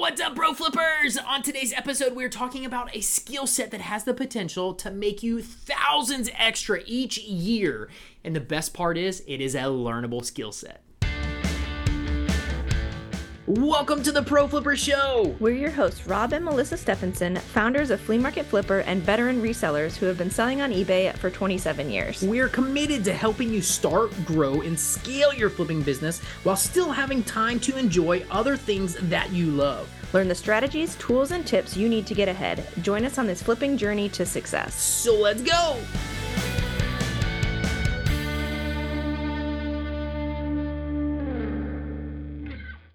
What's 0.00 0.18
up, 0.18 0.34
Pro 0.34 0.54
Flippers? 0.54 1.18
On 1.18 1.42
today's 1.42 1.74
episode, 1.74 2.16
we're 2.16 2.30
talking 2.30 2.64
about 2.64 2.96
a 2.96 3.02
skill 3.02 3.46
set 3.46 3.70
that 3.70 3.82
has 3.82 4.04
the 4.04 4.14
potential 4.14 4.72
to 4.76 4.90
make 4.90 5.22
you 5.22 5.42
thousands 5.42 6.30
extra 6.38 6.80
each 6.86 7.18
year. 7.18 7.90
And 8.24 8.34
the 8.34 8.40
best 8.40 8.72
part 8.72 8.96
is, 8.96 9.22
it 9.26 9.42
is 9.42 9.54
a 9.54 9.64
learnable 9.64 10.24
skill 10.24 10.52
set. 10.52 10.80
Welcome 13.52 14.04
to 14.04 14.12
the 14.12 14.22
Pro 14.22 14.46
Flipper 14.46 14.76
Show. 14.76 15.34
We're 15.40 15.56
your 15.56 15.72
hosts, 15.72 16.06
Rob 16.06 16.32
and 16.32 16.44
Melissa 16.44 16.76
Stephenson, 16.76 17.34
founders 17.34 17.90
of 17.90 18.00
Flea 18.00 18.16
Market 18.16 18.46
Flipper 18.46 18.78
and 18.86 19.02
veteran 19.02 19.42
resellers 19.42 19.96
who 19.96 20.06
have 20.06 20.16
been 20.16 20.30
selling 20.30 20.60
on 20.60 20.70
eBay 20.70 21.12
for 21.16 21.30
27 21.30 21.90
years. 21.90 22.22
We're 22.22 22.46
committed 22.46 23.02
to 23.06 23.12
helping 23.12 23.52
you 23.52 23.60
start, 23.60 24.12
grow, 24.24 24.60
and 24.60 24.78
scale 24.78 25.34
your 25.34 25.50
flipping 25.50 25.82
business 25.82 26.20
while 26.44 26.54
still 26.54 26.92
having 26.92 27.24
time 27.24 27.58
to 27.60 27.76
enjoy 27.76 28.24
other 28.30 28.56
things 28.56 28.94
that 29.08 29.32
you 29.32 29.46
love. 29.46 29.90
Learn 30.12 30.28
the 30.28 30.34
strategies, 30.36 30.94
tools, 30.94 31.32
and 31.32 31.44
tips 31.44 31.76
you 31.76 31.88
need 31.88 32.06
to 32.06 32.14
get 32.14 32.28
ahead. 32.28 32.64
Join 32.82 33.04
us 33.04 33.18
on 33.18 33.26
this 33.26 33.42
flipping 33.42 33.76
journey 33.76 34.08
to 34.10 34.24
success. 34.24 34.80
So 34.80 35.16
let's 35.16 35.42
go. 35.42 35.76